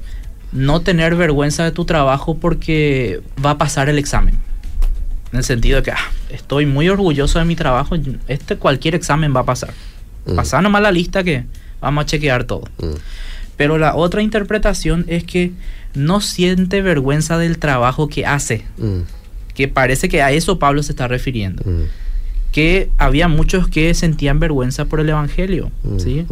no 0.54 0.80
tener 0.80 1.18
vergüenza 1.18 1.66
de 1.66 1.74
tu 1.74 1.84
trabajo 1.84 2.38
porque 2.38 3.22
va 3.46 3.50
a 3.50 3.58
pasar 3.58 3.90
el 3.90 4.00
examen. 4.00 4.36
En 5.34 5.40
el 5.40 5.44
sentido 5.44 5.76
de 5.76 5.84
que 5.84 5.92
ah, 5.92 6.12
estoy 6.30 6.66
muy 6.66 6.88
orgulloso 6.88 7.38
de 7.38 7.44
mi 7.44 7.58
trabajo, 7.58 7.98
este 8.30 8.56
cualquier 8.56 8.96
examen 8.96 9.36
va 9.36 9.42
a 9.42 9.46
pasar. 9.46 9.74
Mm. 10.26 10.36
Pasá 10.36 10.62
nomás 10.62 10.82
la 10.82 10.92
lista 10.92 11.24
que 11.24 11.46
vamos 11.80 12.04
a 12.04 12.06
chequear 12.06 12.44
todo. 12.46 12.64
Mm. 12.80 12.96
Pero 13.58 13.78
la 13.78 13.96
otra 13.96 14.22
interpretación 14.22 15.06
es 15.08 15.24
que 15.24 15.52
no 15.94 16.22
siente 16.22 16.82
vergüenza 16.82 17.38
del 17.38 17.58
trabajo 17.58 18.08
que 18.08 18.26
hace. 18.26 18.64
Mm. 18.78 19.02
Que 19.54 19.68
parece 19.68 20.10
que 20.10 20.22
a 20.22 20.32
eso 20.32 20.60
Pablo 20.60 20.82
se 20.84 20.94
está 20.94 21.08
refiriendo. 21.08 21.64
Mm. 21.66 21.84
Que 22.52 22.90
había 22.98 23.28
muchos 23.28 23.68
que 23.68 23.94
sentían 23.94 24.40
vergüenza 24.40 24.86
por 24.86 25.00
el 25.00 25.10
Evangelio. 25.10 25.72
¿sí? 25.98 26.26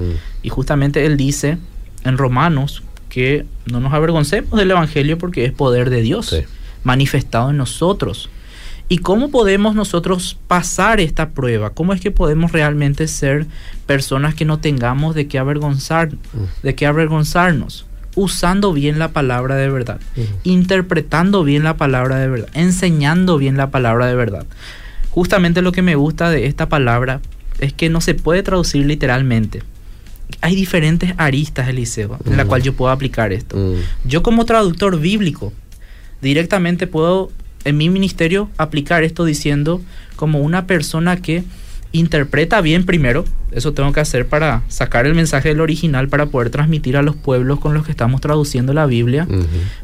Y 0.44 0.50
justamente 0.50 1.06
él 1.06 1.16
dice 1.18 1.58
en 2.04 2.18
Romanos 2.18 2.84
que 3.10 3.46
no 3.72 3.80
nos 3.80 3.94
avergoncemos 3.94 4.58
del 4.60 4.72
Evangelio 4.72 5.18
porque 5.18 5.46
es 5.46 5.52
poder 5.54 5.90
de 5.90 6.02
Dios 6.02 6.28
Sí. 6.30 6.44
manifestado 6.84 7.50
en 7.52 7.58
nosotros. 7.58 8.30
¿Y 8.92 8.98
cómo 8.98 9.30
podemos 9.30 9.76
nosotros 9.76 10.36
pasar 10.48 11.00
esta 11.00 11.30
prueba? 11.30 11.70
¿Cómo 11.70 11.94
es 11.94 12.02
que 12.02 12.10
podemos 12.10 12.52
realmente 12.52 13.08
ser 13.08 13.46
personas 13.86 14.34
que 14.34 14.46
no 14.46 14.60
tengamos 14.60 15.14
de 15.14 15.28
qué 15.28 15.38
avergonzar, 15.38 16.10
de 16.64 16.76
qué 16.76 16.88
avergonzarnos? 16.88 17.86
Usando 18.16 18.74
bien 18.74 18.98
la 18.98 19.10
palabra 19.10 19.56
de 19.56 19.70
verdad, 19.70 20.00
Mm. 20.16 20.22
interpretando 20.44 21.44
bien 21.44 21.64
la 21.64 21.78
palabra 21.78 22.18
de 22.18 22.28
verdad, 22.30 22.50
enseñando 22.56 23.38
bien 23.38 23.58
la 23.58 23.70
palabra 23.70 24.08
de 24.08 24.16
verdad. 24.16 24.46
Justamente 25.12 25.62
lo 25.62 25.72
que 25.72 25.84
me 25.84 25.94
gusta 25.96 26.32
de 26.32 26.48
esta 26.48 26.68
palabra 26.68 27.22
es 27.60 27.74
que 27.74 27.90
no 27.90 28.02
se 28.02 28.16
puede 28.16 28.42
traducir 28.42 28.86
literalmente. 28.88 29.62
Hay 30.42 30.56
diferentes 30.56 31.14
aristas, 31.18 31.68
Eliseo, 31.68 32.18
en 32.26 32.38
la 32.38 32.46
Mm. 32.46 32.48
cual 32.48 32.62
yo 32.64 32.74
puedo 32.74 32.92
aplicar 32.92 33.32
esto. 33.34 33.56
Mm. 33.56 33.76
Yo 34.06 34.24
como 34.24 34.46
traductor 34.46 35.00
bíblico 35.00 35.54
directamente 36.22 36.88
puedo 36.88 37.32
en 37.66 37.78
mi 37.78 37.90
ministerio 37.90 38.50
aplicar 38.58 39.04
esto 39.04 39.26
diciendo 39.26 39.82
como 40.16 40.40
una 40.40 40.66
persona 40.68 41.18
que 41.18 41.44
interpreta 41.92 42.62
bien 42.62 42.86
primero, 42.86 43.26
eso 43.52 43.74
tengo 43.74 43.92
que 43.94 44.00
hacer 44.00 44.28
para 44.28 44.62
sacar 44.68 45.08
el 45.08 45.16
mensaje 45.16 45.50
del 45.50 45.60
original 45.62 46.08
para 46.08 46.28
poder 46.28 46.52
transmitir 46.52 46.96
a 46.98 47.02
los 47.02 47.16
pueblos 47.16 47.60
con 47.60 47.74
los 47.74 47.84
que 47.86 47.92
estamos 47.92 48.22
traduciendo 48.22 48.74
la 48.74 48.86
Biblia, 48.86 49.28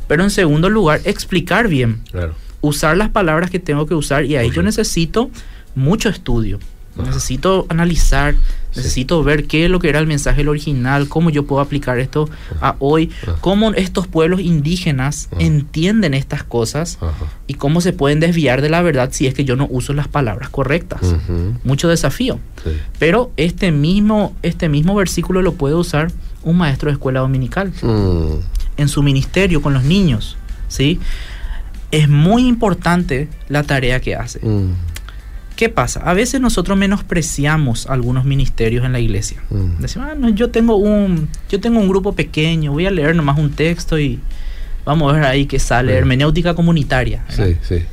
pero 0.08 0.24
en 0.24 0.30
segundo 0.30 0.70
lugar 0.70 1.02
explicar 1.06 1.68
bien, 1.68 2.02
Claro. 2.12 2.36
usar 2.62 2.96
las 2.98 3.10
palabras 3.10 3.50
que 3.50 3.60
tengo 3.60 3.88
que 3.88 3.96
usar 3.96 4.26
y 4.26 4.36
ahí 4.36 4.52
yo 4.52 4.62
necesito 4.62 5.32
mucho 5.74 6.10
estudio. 6.10 6.60
Necesito 7.04 7.66
analizar, 7.70 8.36
Sí. 8.36 8.80
necesito 8.82 9.24
ver 9.24 9.46
qué 9.48 9.66
es 9.66 9.72
lo 9.72 9.80
que 9.80 9.88
era 9.90 10.00
el 10.00 10.08
mensaje 10.08 10.46
original, 10.48 11.08
cómo 11.08 11.30
yo 11.30 11.46
puedo 11.46 11.62
aplicar 11.62 11.98
esto 12.00 12.30
a 12.62 12.76
hoy, 12.80 13.10
cómo 13.42 13.72
estos 13.72 14.06
pueblos 14.08 14.42
indígenas 14.42 15.30
entienden 15.40 16.14
estas 16.14 16.44
cosas 16.44 16.98
y 17.48 17.54
cómo 17.54 17.80
se 17.80 17.94
pueden 17.94 18.20
desviar 18.20 18.62
de 18.62 18.70
la 18.70 18.82
verdad 18.82 19.10
si 19.14 19.28
es 19.28 19.34
que 19.34 19.46
yo 19.46 19.56
no 19.56 19.66
uso 19.70 19.94
las 19.94 20.08
palabras 20.10 20.50
correctas. 20.50 21.02
Mucho 21.64 21.88
desafío. 21.88 22.40
sí. 22.64 22.72
Pero 23.00 23.32
este 23.38 23.72
mismo, 23.72 24.36
este 24.42 24.68
mismo 24.70 24.94
versículo 24.96 25.42
lo 25.42 25.54
puede 25.54 25.76
usar 25.76 26.12
un 26.44 26.58
maestro 26.58 26.90
de 26.90 26.94
escuela 26.94 27.22
dominical 27.22 27.72
Mm, 27.82 28.40
en 28.78 28.88
su 28.90 29.02
ministerio 29.04 29.62
con 29.62 29.74
los 29.74 29.84
niños, 29.86 30.36
¿sí? 30.68 31.00
Es 31.92 32.10
muy 32.10 32.46
importante 32.46 33.30
la 33.48 33.64
tarea 33.64 34.02
que 34.02 34.16
hace. 34.16 34.40
mm, 34.46 34.74
¿Qué 35.56 35.70
pasa? 35.70 36.02
A 36.02 36.14
veces 36.14 36.42
nosotros 36.42 36.78
menospreciamos 36.78 37.88
algunos 37.88 38.26
ministerios 38.26 38.86
en 38.86 38.92
la 38.92 39.00
iglesia. 39.00 39.42
mm. 39.50 39.80
Decimos, 39.82 40.08
ah, 40.12 40.16
no, 40.18 40.30
yo 40.30 40.50
tengo 40.52 40.76
un 40.76 41.30
yo 41.50 41.60
tengo 41.60 41.80
un 41.80 41.88
grupo 41.88 42.14
pequeño, 42.14 42.72
voy 42.74 42.86
a 42.86 42.92
leer 42.92 43.16
nomás 43.16 43.38
un 43.40 43.52
texto 43.52 43.98
y 43.98 44.20
vamos 44.86 45.12
a 45.12 45.16
ver 45.16 45.24
ahí 45.26 45.46
que 45.46 45.60
sale 45.60 45.94
hermenéutica 45.94 46.54
comunitaria. 46.56 47.24
¿verdad? 47.30 47.48
Sí, 47.48 47.76
sí. 47.78 47.84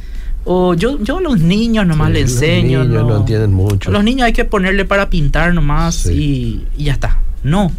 O 0.45 0.75
yo, 0.75 0.99
yo 1.03 1.19
a 1.19 1.21
los 1.21 1.39
niños 1.39 1.87
nomás 1.87 2.09
Sí, 2.09 2.13
le 2.15 2.23
los 2.23 2.33
enseño. 2.33 2.85
niños 2.85 3.07
no 3.07 3.17
entienden 3.19 3.53
mucho. 3.55 3.91
A 3.91 3.93
los 3.93 4.03
niños 4.03 4.27
hay 4.27 4.33
que 4.33 4.45
ponerle 4.45 4.85
para 4.85 5.09
pintar 5.09 5.55
nomás 5.55 5.95
Sí. 5.95 6.13
y, 6.77 6.83
y 6.83 6.85
ya 6.87 6.93
está. 6.95 7.19
No. 7.45 7.71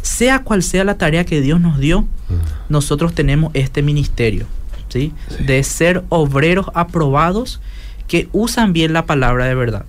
Sea 0.00 0.38
cual 0.42 0.62
sea 0.62 0.84
la 0.84 0.96
tarea 0.96 1.24
que 1.26 1.40
Dios 1.42 1.60
nos 1.60 1.78
dio, 1.78 2.02
Mm, 2.30 2.34
nosotros 2.72 3.14
tenemos 3.14 3.50
este 3.54 3.82
ministerio. 3.82 4.46
Sí. 4.88 5.12
De 5.46 5.62
ser 5.64 6.02
obreros 6.10 6.66
aprobados 6.74 7.60
que 8.08 8.28
usan 8.32 8.72
bien 8.72 8.92
la 8.92 9.06
palabra 9.06 9.44
de 9.44 9.54
verdad. 9.54 9.84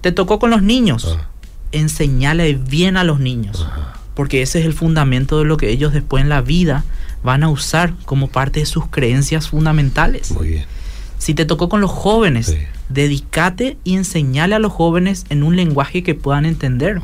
Te 0.00 0.10
tocó 0.12 0.38
con 0.40 0.50
los 0.50 0.62
niños. 0.62 1.16
Ah, 1.18 1.26
Enseñale 1.72 2.54
bien 2.54 2.96
a 2.96 3.04
los 3.04 3.20
niños. 3.20 3.64
Porque 4.14 4.42
ese 4.42 4.58
es 4.60 4.66
el 4.66 4.72
fundamento 4.72 5.38
de 5.38 5.44
lo 5.44 5.56
que 5.56 5.70
ellos 5.70 5.92
después 5.92 6.22
en 6.22 6.28
la 6.28 6.40
vida 6.40 6.84
van 7.22 7.44
a 7.44 7.48
usar 7.48 7.94
como 8.06 8.26
parte 8.28 8.60
de 8.60 8.66
sus 8.66 8.86
creencias 8.88 9.48
fundamentales. 9.48 10.32
Muy 10.32 10.48
bien. 10.48 10.64
Si 11.18 11.34
te 11.34 11.44
tocó 11.44 11.68
con 11.68 11.80
los 11.80 11.90
jóvenes, 11.90 12.46
Sí. 12.46 12.56
dedícate 12.88 13.76
y 13.84 13.94
enseñale 13.94 14.54
a 14.54 14.58
los 14.58 14.72
jóvenes 14.72 15.26
en 15.28 15.42
un 15.42 15.54
lenguaje 15.54 16.02
que 16.02 16.14
puedan 16.14 16.44
entender. 16.44 17.00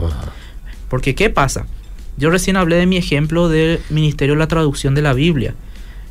Porque 0.89 1.15
¿qué 1.15 1.31
pasa? 1.31 1.67
Yo 2.17 2.31
recién 2.31 2.57
hablé 2.57 2.77
de 2.77 2.87
mi 2.87 2.97
ejemplo 2.97 3.49
del 3.49 3.81
Ministerio 3.91 4.35
de 4.35 4.39
la 4.41 4.49
Traducción 4.49 4.95
de 4.95 5.03
la 5.03 5.13
Biblia. 5.13 5.55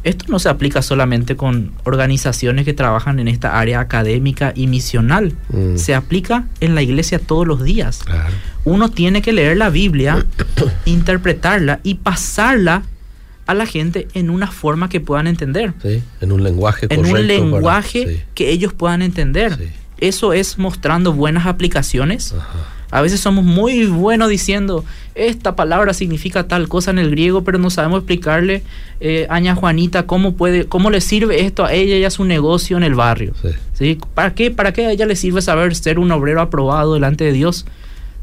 Esto 0.06 0.26
no 0.30 0.40
se 0.40 0.48
aplica 0.50 0.82
solamente 0.82 1.36
con 1.36 1.72
organizaciones 1.84 2.64
que 2.64 2.74
trabajan 2.74 3.20
en 3.20 3.28
esta 3.28 3.60
área 3.60 3.80
académica 3.82 4.54
y 4.56 4.68
misional. 4.68 5.34
Mm, 5.50 5.76
Se 5.78 5.94
aplica 5.96 6.46
en 6.62 6.76
la 6.76 6.82
iglesia 6.82 7.20
todos 7.20 7.46
los 7.46 7.62
días. 7.64 8.04
Claro. 8.06 8.34
Uno 8.64 8.90
tiene 8.90 9.22
que 9.22 9.34
leer 9.34 9.58
la 9.58 9.70
Biblia, 9.70 10.26
interpretarla 10.86 11.80
y 11.84 11.96
pasarla 11.96 12.84
a 13.48 13.54
la 13.54 13.66
gente 13.66 14.08
en 14.14 14.30
una 14.30 14.48
forma 14.48 14.90
que 14.90 15.00
puedan 15.02 15.28
entender. 15.28 15.74
Sí. 15.82 16.02
En 16.22 16.32
un 16.32 16.44
lenguaje 16.44 16.88
En 16.90 17.02
correcto. 17.02 17.10
un 17.10 17.12
para- 17.14 17.22
lenguaje 17.24 18.08
sí, 18.08 18.22
que 18.34 18.50
ellos 18.52 18.74
puedan 18.74 19.02
entender. 19.02 19.58
sí. 19.58 19.70
Eso 19.98 20.34
es 20.34 20.58
mostrando 20.58 21.14
buenas 21.14 21.46
aplicaciones. 21.46 22.34
Ajá. 22.34 22.48
A 22.96 23.02
veces 23.02 23.20
somos 23.20 23.44
muy 23.44 23.88
buenos 23.88 24.30
diciendo, 24.30 24.86
esta 25.16 25.58
palabra 25.58 25.94
significa 25.94 26.48
tal 26.48 26.70
cosa 26.70 26.92
en 26.92 27.00
el 27.00 27.12
griego, 27.12 27.44
pero 27.44 27.58
no 27.58 27.70
sabemos 27.70 28.00
explicarle 28.00 28.64
eh, 29.02 29.28
a 29.30 29.42
Ña 29.42 29.54
Juanita 29.54 30.06
cómo, 30.06 30.36
puede, 30.36 30.66
cómo 30.68 30.90
le 30.90 31.02
sirve 31.02 31.42
esto 31.42 31.66
a 31.66 31.74
ella 31.74 31.98
y 31.98 32.06
a 32.06 32.10
su 32.10 32.24
negocio 32.24 32.78
en 32.78 32.84
el 32.84 32.96
barrio. 32.96 33.34
Sí. 33.42 33.50
¿Sí? 33.74 33.98
¿Para, 34.14 34.34
qué, 34.34 34.50
¿Para 34.50 34.72
qué 34.72 34.86
a 34.86 34.92
ella 34.92 35.06
le 35.06 35.18
sirve 35.18 35.42
saber 35.42 35.76
ser 35.76 36.00
un 36.00 36.10
obrero 36.10 36.40
aprobado 36.40 36.94
delante 36.94 37.26
de 37.26 37.34
Dios 37.34 37.66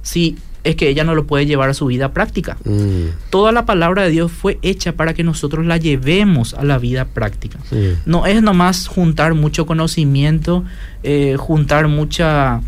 si 0.00 0.36
es 0.64 0.76
que 0.76 0.88
ella 0.88 1.04
no 1.04 1.14
lo 1.14 1.26
puede 1.26 1.44
llevar 1.44 1.68
a 1.68 1.74
su 1.74 1.86
vida 1.86 2.12
práctica? 2.12 2.56
Mm, 2.64 3.08
Toda 3.30 3.52
la 3.52 3.66
palabra 3.66 4.04
de 4.04 4.10
Dios 4.10 4.32
fue 4.32 4.58
hecha 4.62 4.92
para 4.92 5.12
que 5.12 5.22
nosotros 5.22 5.66
la 5.66 5.76
llevemos 5.76 6.54
a 6.54 6.64
la 6.64 6.78
vida 6.78 7.04
práctica. 7.04 7.58
No 8.06 8.24
es 8.24 8.42
nomás 8.42 8.86
juntar 8.86 9.34
mucho 9.34 9.66
conocimiento, 9.66 10.64
eh, 11.02 11.36
juntar 11.38 11.88
mucha, 11.88 12.62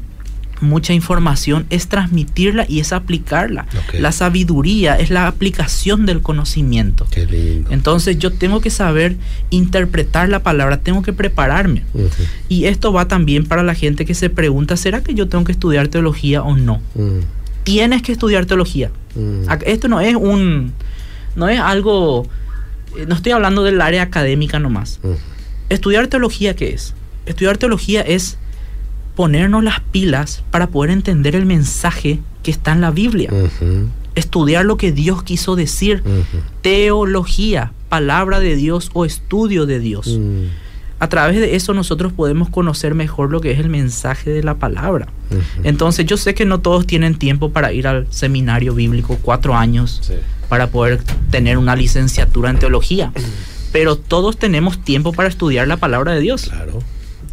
mucha 0.64 0.92
información, 0.92 1.66
es 1.70 1.86
transmitirla 1.88 2.66
y 2.68 2.80
es 2.80 2.92
aplicarla. 2.92 3.66
La 3.92 4.10
sabiduría 4.12 4.96
es 4.98 5.10
la 5.10 5.26
aplicación 5.28 6.06
del 6.06 6.20
conocimiento. 6.22 7.06
Qué 7.10 7.26
lindo. 7.26 7.70
Entonces 7.70 8.18
yo 8.18 8.32
tengo 8.32 8.60
que 8.60 8.70
saber 8.70 9.16
interpretar 9.50 10.28
la 10.28 10.42
palabra, 10.42 10.78
tengo 10.80 11.02
que 11.02 11.12
prepararme. 11.12 11.84
Ujú, 11.94 12.08
Y 12.48 12.64
esto 12.64 12.92
va 12.92 13.06
también 13.08 13.46
para 13.46 13.62
la 13.62 13.74
gente 13.74 14.04
que 14.04 14.14
se 14.14 14.30
pregunta, 14.30 14.76
¿será 14.76 15.02
que 15.02 15.14
yo 15.14 15.28
tengo 15.28 15.44
que 15.44 15.52
estudiar 15.52 15.88
teología 15.88 16.42
o 16.42 16.56
no? 16.56 16.80
mm, 16.94 17.20
Tienes 17.64 18.02
que 18.02 18.12
estudiar 18.12 18.44
teología. 18.46 18.90
mm. 19.14 19.44
Esto 19.64 19.88
no 19.88 20.00
es 20.00 20.14
un, 20.16 20.72
no 21.36 21.48
es 21.48 21.58
algo, 21.60 22.26
eh, 22.98 23.06
no 23.08 23.14
estoy 23.14 23.32
hablando 23.32 23.62
del 23.62 23.80
área 23.80 24.02
académica 24.02 24.58
nomás. 24.58 25.00
Mm, 25.02 25.12
Estudiar 25.70 26.06
teología, 26.08 26.54
¿qué 26.54 26.74
es? 26.74 26.94
Estudiar 27.26 27.56
teología 27.56 28.02
es 28.02 28.36
ponernos 29.14 29.62
las 29.64 29.80
pilas 29.80 30.42
para 30.50 30.66
poder 30.68 30.90
entender 30.90 31.34
el 31.36 31.46
mensaje 31.46 32.20
que 32.42 32.50
está 32.50 32.72
en 32.72 32.80
la 32.80 32.90
Biblia. 32.90 33.30
Estudiar 34.14 34.64
lo 34.64 34.76
que 34.76 34.92
Dios 34.92 35.22
quiso 35.22 35.56
decir. 35.56 36.02
Teología, 36.62 37.72
palabra 37.88 38.40
de 38.40 38.56
Dios 38.56 38.90
o 38.94 39.04
estudio 39.04 39.66
de 39.66 39.78
Dios. 39.80 40.06
mm, 40.18 40.46
A 41.00 41.08
través 41.08 41.36
de 41.38 41.54
eso 41.56 41.74
nosotros 41.74 42.12
podemos 42.12 42.48
conocer 42.48 42.94
mejor 42.94 43.30
lo 43.30 43.40
que 43.40 43.50
es 43.50 43.58
el 43.58 43.68
mensaje 43.68 44.30
de 44.30 44.42
la 44.42 44.54
palabra. 44.54 45.08
Entonces 45.64 46.06
yo 46.06 46.16
sé 46.16 46.34
que 46.34 46.46
no 46.46 46.60
todos 46.60 46.86
tienen 46.86 47.16
tiempo 47.16 47.50
para 47.50 47.72
ir 47.72 47.86
al 47.86 48.06
seminario 48.10 48.74
bíblico 48.74 49.18
cuatro 49.20 49.54
años 49.56 50.00
Sí. 50.02 50.14
para 50.48 50.68
poder 50.68 51.00
tener 51.30 51.58
una 51.58 51.76
licenciatura 51.76 52.48
en 52.50 52.58
teología. 52.58 53.12
Pero 53.72 53.96
todos 53.96 54.38
tenemos 54.38 54.78
tiempo 54.82 55.12
para 55.12 55.28
estudiar 55.28 55.66
la 55.68 55.76
palabra 55.76 56.12
de 56.12 56.20
Dios. 56.20 56.44
Claro. 56.44 56.80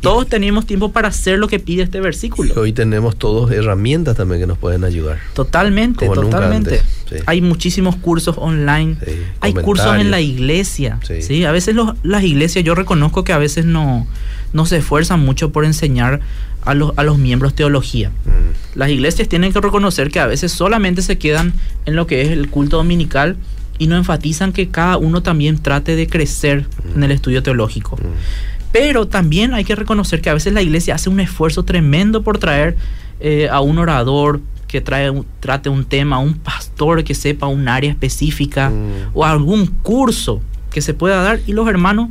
Todos 0.01 0.27
tenemos 0.27 0.65
tiempo 0.65 0.91
para 0.91 1.09
hacer 1.09 1.37
lo 1.37 1.47
que 1.47 1.59
pide 1.59 1.83
este 1.83 1.99
Y 1.99 2.01
versículo. 2.01 2.53
hoy 2.59 2.73
tenemos 2.73 3.15
todos 3.15 3.51
herramientas 3.51 4.17
también 4.17 4.41
que 4.41 4.47
nos 4.47 4.57
pueden 4.57 4.83
ayudar. 4.83 5.19
Totalmente, 5.33 6.07
Como 6.07 6.21
nunca 6.21 6.37
totalmente. 6.37 6.79
antes, 6.79 6.91
sí. 7.09 7.15
Hay 7.27 7.41
muchísimos 7.41 7.95
cursos 7.97 8.35
online. 8.39 8.97
Sí, 9.05 9.11
Hay 9.41 9.53
cursos 9.53 9.95
en 9.99 10.09
la 10.11 10.19
iglesia. 10.19 10.99
Sí. 11.07 11.21
Sí. 11.21 11.45
A 11.45 11.51
veces 11.51 11.75
los- 11.75 11.93
las 12.03 12.23
iglesias, 12.23 12.65
yo 12.65 12.73
reconozco 12.75 13.23
que 13.23 13.31
a 13.33 13.37
veces 13.37 13.65
no, 13.65 14.07
no 14.53 14.65
se 14.65 14.77
esfuerzan 14.77 15.19
mucho 15.19 15.51
por 15.51 15.65
enseñar 15.65 16.19
a 16.63 16.73
los, 16.73 16.93
a 16.97 17.03
los 17.03 17.17
miembros 17.17 17.53
teología. 17.53 18.09
Mm, 18.09 18.77
Las 18.79 18.89
iglesias 18.89 19.27
tienen 19.27 19.51
que 19.53 19.61
reconocer 19.61 20.09
que 20.11 20.19
a 20.19 20.25
veces 20.27 20.51
solamente 20.51 21.01
se 21.03 21.17
quedan 21.17 21.53
en 21.85 21.95
lo 21.95 22.07
que 22.07 22.21
es 22.21 22.29
el 22.29 22.49
culto 22.49 22.77
dominical 22.77 23.35
y 23.77 23.87
no 23.87 23.97
enfatizan 23.97 24.51
que 24.53 24.69
cada 24.69 24.97
uno 24.97 25.21
también 25.23 25.57
trate 25.61 25.95
de 25.95 26.07
crecer 26.07 26.65
en 26.95 27.03
el 27.03 27.11
estudio 27.11 27.43
teológico. 27.43 27.97
mm, 27.97 28.60
Pero 28.71 29.07
también 29.07 29.53
hay 29.53 29.63
que 29.63 29.75
reconocer 29.75 30.21
que 30.21 30.29
a 30.29 30.33
veces 30.33 30.53
la 30.53 30.61
iglesia 30.61 30.95
hace 30.95 31.09
un 31.09 31.19
esfuerzo 31.19 31.63
tremendo 31.63 32.23
por 32.23 32.37
traer 32.37 32.77
eh, 33.19 33.49
a 33.49 33.59
un 33.61 33.77
orador 33.77 34.41
que 34.67 34.79
trae 34.79 35.11
trate 35.41 35.69
un 35.69 35.83
tema, 35.83 36.15
a 36.15 36.19
un 36.19 36.35
pastor 36.35 37.03
que 37.03 37.13
sepa 37.13 37.47
un 37.47 37.67
área 37.67 37.89
específica 37.91 38.69
Mm. 38.69 39.11
o 39.13 39.25
algún 39.25 39.67
curso 39.67 40.41
que 40.71 40.81
se 40.81 40.93
pueda 40.93 41.21
dar 41.21 41.39
y 41.45 41.51
los 41.51 41.67
hermanos 41.67 42.09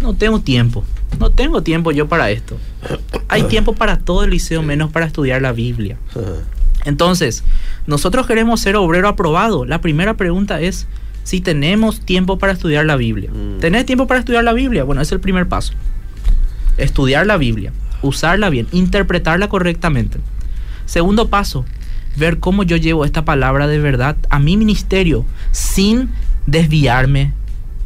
no 0.00 0.14
tengo 0.14 0.40
tiempo, 0.40 0.84
no 1.18 1.30
tengo 1.30 1.62
tiempo 1.62 1.90
yo 1.92 2.08
para 2.08 2.30
esto. 2.30 2.58
Hay 3.28 3.44
tiempo 3.44 3.72
para 3.74 3.98
todo 3.98 4.24
el 4.24 4.30
liceo 4.30 4.62
menos 4.62 4.90
para 4.90 5.06
estudiar 5.06 5.40
la 5.40 5.52
Biblia. 5.52 5.96
Entonces, 6.84 7.44
nosotros 7.86 8.26
queremos 8.26 8.60
ser 8.60 8.76
obrero 8.76 9.08
aprobado. 9.08 9.64
La 9.64 9.80
primera 9.80 10.14
pregunta 10.14 10.60
es 10.60 10.86
si 11.22 11.40
tenemos 11.40 12.00
tiempo 12.00 12.38
para 12.38 12.52
estudiar 12.52 12.84
la 12.84 12.96
Biblia. 12.96 13.30
Mm. 13.30 13.60
¿Tenés 13.60 13.86
tiempo 13.86 14.06
para 14.06 14.20
estudiar 14.20 14.44
la 14.44 14.52
Biblia? 14.52 14.84
Bueno, 14.84 15.00
es 15.00 15.12
el 15.12 15.20
primer 15.20 15.48
paso. 15.48 15.72
Estudiar 16.76 17.26
la 17.26 17.36
Biblia, 17.36 17.72
usarla 18.02 18.50
bien, 18.50 18.66
interpretarla 18.72 19.48
correctamente. 19.48 20.18
Segundo 20.86 21.28
paso, 21.28 21.64
ver 22.16 22.38
cómo 22.38 22.62
yo 22.62 22.76
llevo 22.76 23.04
esta 23.04 23.24
palabra 23.24 23.66
de 23.66 23.78
verdad 23.78 24.16
a 24.30 24.38
mi 24.38 24.56
ministerio 24.56 25.24
sin 25.52 26.10
desviarme 26.46 27.32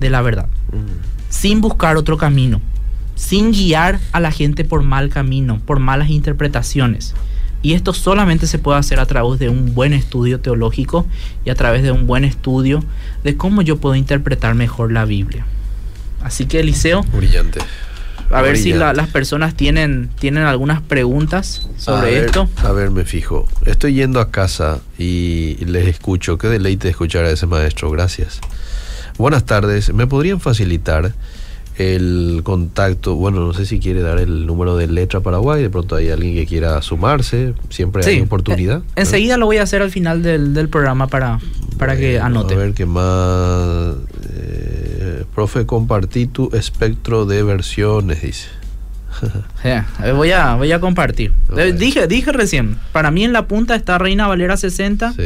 de 0.00 0.10
la 0.10 0.22
verdad, 0.22 0.48
Mm, 0.72 1.00
sin 1.28 1.60
buscar 1.60 1.96
otro 1.96 2.16
camino, 2.16 2.60
sin 3.14 3.52
guiar 3.52 4.00
a 4.12 4.20
la 4.20 4.32
gente 4.32 4.64
por 4.64 4.82
mal 4.82 5.08
camino, 5.10 5.60
por 5.64 5.78
malas 5.78 6.10
interpretaciones. 6.10 7.14
Y 7.62 7.74
esto 7.74 7.92
solamente 7.94 8.46
se 8.46 8.58
puede 8.58 8.78
hacer 8.78 9.00
a 9.00 9.06
través 9.06 9.38
de 9.38 9.48
un 9.48 9.74
buen 9.74 9.92
estudio 9.92 10.40
teológico 10.40 11.06
y 11.44 11.50
a 11.50 11.54
través 11.54 11.82
de 11.82 11.90
un 11.90 12.06
buen 12.06 12.24
estudio 12.24 12.84
de 13.24 13.36
cómo 13.36 13.62
yo 13.62 13.78
puedo 13.78 13.94
interpretar 13.94 14.54
mejor 14.54 14.92
la 14.92 15.04
Biblia. 15.04 15.46
Así 16.22 16.46
que 16.46 16.60
Eliseo, 16.60 17.02
Brillante. 17.14 17.60
A 18.30 18.42
ver 18.42 18.56
si 18.58 18.72
la- 18.72 18.92
las 18.92 19.08
personas 19.08 19.54
tienen, 19.54 20.10
tienen 20.18 20.44
algunas 20.44 20.82
preguntas 20.82 21.62
A 21.76 21.80
sobre 21.80 22.10
ver, 22.10 22.24
esto. 22.26 22.48
A 22.58 22.72
ver, 22.72 22.90
me 22.90 23.04
fijo. 23.04 23.46
Estoy 23.64 23.94
yendo 23.94 24.20
a 24.20 24.30
casa 24.30 24.80
y 24.98 25.56
les 25.64 25.86
escucho. 25.86 26.36
Qué 26.38 26.48
deleite 26.48 26.88
escuchar 26.88 27.24
a 27.24 27.30
ese 27.30 27.46
maestro. 27.46 27.90
Gracias. 27.90 28.40
Buenas 29.18 29.44
tardes. 29.46 29.92
¿Me 29.94 30.06
podrían 30.06 30.40
facilitar 30.40 31.12
el 31.78 32.40
contacto? 32.42 33.14
Bueno, 33.16 33.40
no 33.46 33.52
sé 33.52 33.66
si 33.66 33.78
quiere 33.80 34.00
dar 34.00 34.18
el 34.18 34.46
número 34.46 34.76
de 34.76 34.86
Letra 34.86 35.20
Paraguay. 35.20 35.62
De 35.62 35.70
pronto 35.70 35.96
hay 35.96 36.10
alguien 36.10 36.34
que 36.34 36.46
quiera 36.46 36.80
sumarse. 36.82 37.54
Siempre 37.70 38.04
hay 38.04 38.16
Sí, 38.16 38.20
oportunidad. 38.22 38.80
eh, 38.80 39.00
enseguida 39.02 39.36
lo 39.36 39.46
voy 39.46 39.58
a 39.58 39.62
hacer 39.62 39.82
al 39.82 39.90
final 39.90 40.22
del, 40.22 40.54
del 40.54 40.68
programa 40.68 41.06
para, 41.08 41.38
para 41.78 41.96
que 41.96 42.18
anote. 42.20 42.54
A 42.54 42.58
ver 42.58 42.72
qué 42.74 42.86
más. 42.86 43.94
Eh, 44.34 45.24
profe, 45.34 45.66
compartí 45.66 46.26
tu 46.26 46.50
espectro 46.54 47.26
de 47.26 47.42
versiones, 47.42 48.22
dice. 48.22 48.48
Eh, 49.64 49.82
eh, 50.04 50.12
voy, 50.12 50.30
a, 50.32 50.54
voy 50.56 50.70
a 50.72 50.78
compartir. 50.80 51.32
Dije, 51.78 52.06
dije 52.06 52.32
recién, 52.32 52.76
para 52.92 53.10
mí 53.10 53.24
en 53.24 53.32
la 53.32 53.46
punta 53.48 53.74
está 53.74 53.96
Reina 53.98 54.28
Valera 54.28 54.56
60 54.58 55.12
Sí. 55.14 55.22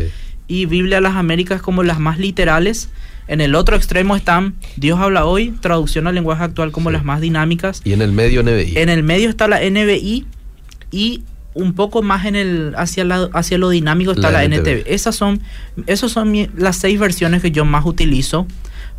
y 0.47 0.67
Biblia 0.67 0.97
de 0.99 1.01
las 1.03 1.17
Américas 1.17 1.61
como 1.61 1.83
las 1.83 1.99
más 1.99 2.19
literales. 2.19 2.89
En 3.31 3.41
el 3.41 3.55
otro 3.55 3.77
extremo 3.77 4.17
están 4.17 4.55
Dios 4.77 4.99
habla 4.99 5.25
hoy, 5.25 5.53
traducción 5.61 6.07
al 6.07 6.15
lenguaje 6.17 6.43
actual 6.45 6.73
como 6.73 6.91
Sí. 6.91 6.95
las 6.95 7.05
más 7.05 7.21
dinámicas. 7.21 7.81
Y 7.85 7.93
en 7.93 8.03
el 8.03 8.13
medio 8.13 8.43
NBI. 8.43 8.77
En 8.77 8.89
el 8.89 9.03
medio 9.03 9.29
está 9.31 9.47
la 9.49 9.61
NBI 9.63 10.27
y 10.91 11.23
un 11.55 11.73
poco 11.75 12.03
más 12.03 12.27
en 12.27 12.37
el 12.37 12.75
hacia, 12.77 13.05
la, 13.05 13.29
hacia 13.33 13.57
lo 13.59 13.71
dinámico 13.71 14.13
está 14.13 14.31
La 14.31 14.39
la, 14.39 14.57
NTV. 14.57 14.85
Esas 14.87 15.15
son, 15.17 15.41
esas 15.87 16.13
son 16.13 16.31
mi- 16.31 16.49
las 16.57 16.77
seis 16.77 16.99
versiones 16.99 17.41
que 17.43 17.51
yo 17.51 17.65
más 17.65 17.87
utilizo 17.87 18.47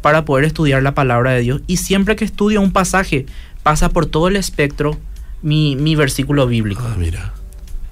para 0.01 0.25
poder 0.25 0.45
estudiar 0.45 0.81
la 0.81 0.93
palabra 0.93 1.31
de 1.31 1.41
Dios. 1.41 1.61
Y 1.67 1.77
siempre 1.77 2.15
que 2.15 2.25
estudio 2.25 2.59
un 2.61 2.71
pasaje, 2.71 3.25
pasa 3.63 3.89
por 3.89 4.05
todo 4.05 4.27
el 4.29 4.35
espectro 4.35 4.97
mi, 5.41 5.75
mi 5.75 5.95
versículo 5.95 6.47
bíblico. 6.47 6.83
Ah, 6.85 6.95
mira. 6.97 7.33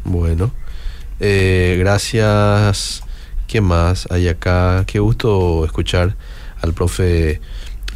Bueno. 0.05 0.51
Eh, 1.19 1.75
gracias. 1.79 3.03
¿Qué 3.49 3.61
más 3.61 4.07
hay 4.11 4.27
acá? 4.27 4.83
Qué 4.85 4.99
gusto 4.99 5.65
escuchar 5.65 6.15
al 6.61 6.73
profe 6.73 7.41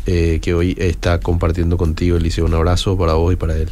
eh, 0.08 0.40
que 0.42 0.54
hoy 0.56 0.76
está 0.80 1.20
compartiendo 1.20 1.78
contigo, 1.78 2.18
Eliseo. 2.18 2.46
Un 2.46 2.56
abrazo 2.56 2.98
para 2.98 3.14
vos 3.14 3.32
y 3.32 3.36
para 3.36 3.56
él. 3.56 3.70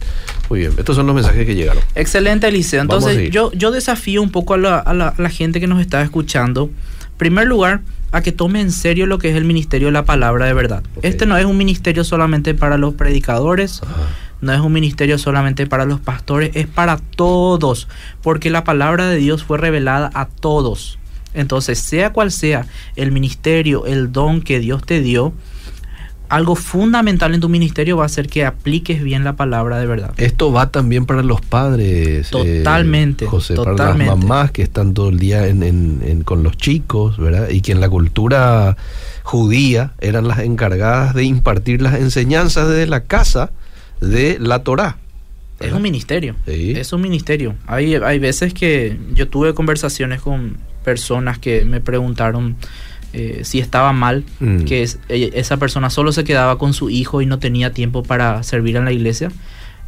Muy 0.50 0.60
bien. 0.60 0.74
Estos 0.78 0.96
son 0.96 1.08
los 1.08 1.16
mensajes 1.16 1.44
que 1.46 1.56
llegaron. 1.56 1.82
Excelente, 1.96 2.48
Eliseo. 2.48 2.82
Entonces, 2.82 3.32
yo, 3.32 3.52
yo 3.54 3.72
desafío 3.72 4.22
un 4.22 4.30
poco 4.30 4.54
a 4.54 4.58
la, 4.58 4.78
a 4.78 4.94
la- 4.94 5.08
a 5.10 5.22
la 5.22 5.30
gente 5.30 5.60
que 5.60 5.66
nos 5.68 5.82
está 5.82 6.02
escuchando. 6.04 6.66
En 6.66 7.18
primer 7.18 7.48
lugar, 7.48 7.82
a 8.12 8.22
que 8.22 8.32
tome 8.32 8.62
en 8.62 8.72
serio 8.72 9.08
lo 9.08 9.18
que 9.18 9.30
es 9.32 9.36
el 9.36 9.46
ministerio 9.46 9.88
de 9.88 9.94
la 9.94 10.06
palabra 10.06 10.46
de 10.46 10.54
verdad. 10.54 10.84
Este 11.02 11.26
no 11.26 11.36
es 11.38 11.46
un 11.46 11.58
ministerio 11.58 12.04
solamente 12.04 12.54
para 12.54 12.78
los 12.78 12.94
predicadores, 12.94 13.82
Ajá. 13.84 14.08
no 14.42 14.54
es 14.54 14.60
un 14.60 14.72
ministerio 14.74 15.18
solamente 15.18 15.66
para 15.66 15.86
los 15.86 16.00
pastores, 16.00 16.52
es 16.56 16.68
para 16.68 16.98
todos, 16.98 17.88
porque 18.22 18.50
la 18.50 18.64
palabra 18.64 19.08
de 19.08 19.16
Dios 19.18 19.44
fue 19.44 19.58
revelada 19.58 20.12
a 20.14 20.28
todos. 20.28 21.00
Entonces, 21.34 21.80
sea 21.80 22.12
cual 22.14 22.32
sea 22.32 22.66
el 22.96 23.12
ministerio, 23.12 23.86
el 23.86 24.12
don 24.12 24.42
que 24.42 24.60
Dios 24.60 24.84
te 24.86 25.02
dio, 25.02 25.34
algo 26.30 26.56
fundamental 26.56 27.34
en 27.34 27.42
tu 27.42 27.50
ministerio 27.50 27.98
va 27.98 28.06
a 28.06 28.10
ser 28.10 28.28
que 28.30 28.46
apliques 28.46 29.04
bien 29.04 29.26
la 29.26 29.36
palabra 29.36 29.80
de 29.80 29.86
verdad. 29.86 30.14
Esto 30.16 30.52
va 30.54 30.72
también 30.72 31.06
para 31.06 31.24
los 31.24 31.42
padres. 31.42 32.28
eh, 32.34 32.60
Totalmente, 32.64 33.26
José, 33.26 33.54
totalmente. 33.56 33.84
para 33.84 33.98
las 33.98 34.18
mamás 34.18 34.52
que 34.52 34.62
están 34.62 34.94
todo 34.94 35.10
el 35.10 35.20
día 35.20 35.48
en- 35.48 35.62
en- 35.62 36.00
en- 36.06 36.24
con 36.24 36.42
los 36.44 36.56
chicos, 36.56 37.18
¿verdad? 37.18 37.50
Y 37.50 37.60
que 37.62 37.74
en 37.74 37.82
la 37.82 37.90
cultura 37.90 38.78
judía 39.24 39.92
eran 40.00 40.26
las 40.28 40.40
encargadas 40.40 41.14
de 41.16 41.26
impartir 41.26 41.82
las 41.82 41.96
enseñanzas 41.96 42.70
desde 42.70 42.88
la 42.88 43.04
casa 43.04 43.52
de 44.00 44.38
la 44.40 44.64
Torá. 44.64 44.98
Es 45.60 45.74
un 45.74 45.82
ministerio. 45.82 46.36
Sí. 46.48 46.72
Es 46.78 46.92
un 46.94 47.02
ministerio. 47.02 47.56
Hay, 47.68 47.94
hay 47.96 48.20
veces 48.20 48.54
que 48.54 48.98
yo 49.14 49.28
tuve 49.28 49.54
conversaciones 49.54 50.22
con 50.22 50.58
personas 50.84 51.38
que 51.40 51.66
me 51.66 51.80
preguntaron 51.82 52.56
eh, 53.14 53.42
si 53.44 53.60
estaba 53.60 53.92
mal 53.92 54.24
Mm. 54.40 54.64
que 54.64 54.84
es- 54.84 54.98
e- 55.10 55.32
esa 55.36 55.58
persona 55.58 55.90
solo 55.90 56.14
se 56.14 56.24
quedaba 56.24 56.58
con 56.58 56.74
su 56.74 56.90
hijo 56.90 57.22
y 57.22 57.26
no 57.26 57.40
tenía 57.40 57.74
tiempo 57.74 58.04
para 58.04 58.42
servir 58.44 58.78
en 58.78 58.86
la 58.86 58.94
iglesia. 58.94 59.32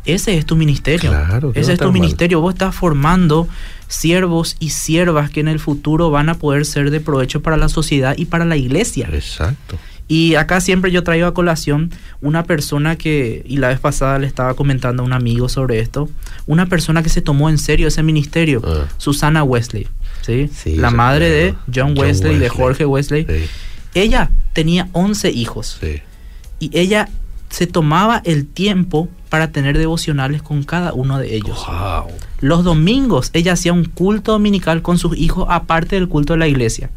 Ese 0.05 0.37
es 0.37 0.45
tu 0.45 0.57
ministerio. 0.57 1.09
Claro, 1.11 1.53
no 1.55 1.61
Ese 1.61 1.71
es 1.73 1.79
tu 1.79 1.85
mal. 1.85 1.93
ministerio. 1.93 2.41
Vos 2.41 2.53
estás 2.55 2.75
formando 2.75 3.47
siervos 3.87 4.57
y 4.59 4.69
siervas 4.71 5.29
que 5.29 5.39
en 5.39 5.47
el 5.47 5.59
futuro 5.59 6.09
van 6.11 6.29
a 6.29 6.35
poder 6.35 6.65
ser 6.65 6.91
de 6.91 6.99
provecho 6.99 7.41
para 7.41 7.55
la 7.57 7.69
sociedad 7.69 8.15
y 8.17 8.25
para 8.25 8.43
la 8.43 8.57
iglesia. 8.57 9.07
Exacto. 9.13 9.77
Y 10.09 10.35
acá 10.35 10.59
siempre 10.59 10.91
yo 10.91 11.03
traigo 11.03 11.27
a 11.27 11.33
colación 11.33 11.91
una 12.21 12.43
persona 12.43 12.97
que, 12.97 13.41
y 13.47 13.57
la 13.57 13.69
vez 13.69 13.79
pasada 13.79 14.19
le 14.19 14.27
estaba 14.27 14.53
comentando 14.53 15.01
a 15.01 15.05
un 15.05 15.13
amigo 15.13 15.47
sobre 15.47 15.79
esto, 15.79 16.09
una 16.45 16.65
persona 16.65 17.01
que 17.03 17.09
se 17.09 17.21
tomó 17.21 17.49
en 17.49 17.57
serio 17.57 17.87
ese 17.87 18.03
ministerio, 18.03 18.61
Ah. 18.65 18.87
Susana 18.97 19.43
Wesley, 19.45 19.87
¿sí? 20.25 20.49
Sí, 20.53 20.75
la 20.75 20.91
madre 20.91 21.29
de. 21.29 21.51
John 21.73 21.93
John 21.95 21.99
Wesley, 21.99 22.39
de. 22.39 22.49
Jorge 22.49 22.85
Wesley. 22.85 23.25
Sí, 23.25 23.49
Ella 23.93 24.31
tenía 24.53 24.89
11 24.93 25.31
hijos 25.31 25.77
sí. 25.79 26.01
y 26.59 26.77
ella 26.77 27.09
se 27.49 27.67
tomaba 27.67 28.21
el 28.25 28.47
tiempo 28.47 29.09
para 29.29 29.51
tener 29.51 29.77
devocionales 29.77 30.41
con 30.41 30.63
cada 30.63 30.93
uno 30.93 31.19
de 31.19 31.35
ellos. 31.35 31.65
Wow. 31.67 32.11
Los 32.39 32.63
domingos 32.63 33.29
ella 33.33 33.53
hacía 33.53 33.73
un 33.73 33.85
culto 33.85 34.31
dominical 34.31 34.81
con 34.81 34.97
sus 34.97 35.17
hijos 35.17 35.47
aparte 35.49 35.95
del 35.95 36.07
culto 36.07 36.33
de 36.33 36.39
la 36.39 36.47
iglesia. 36.47 36.89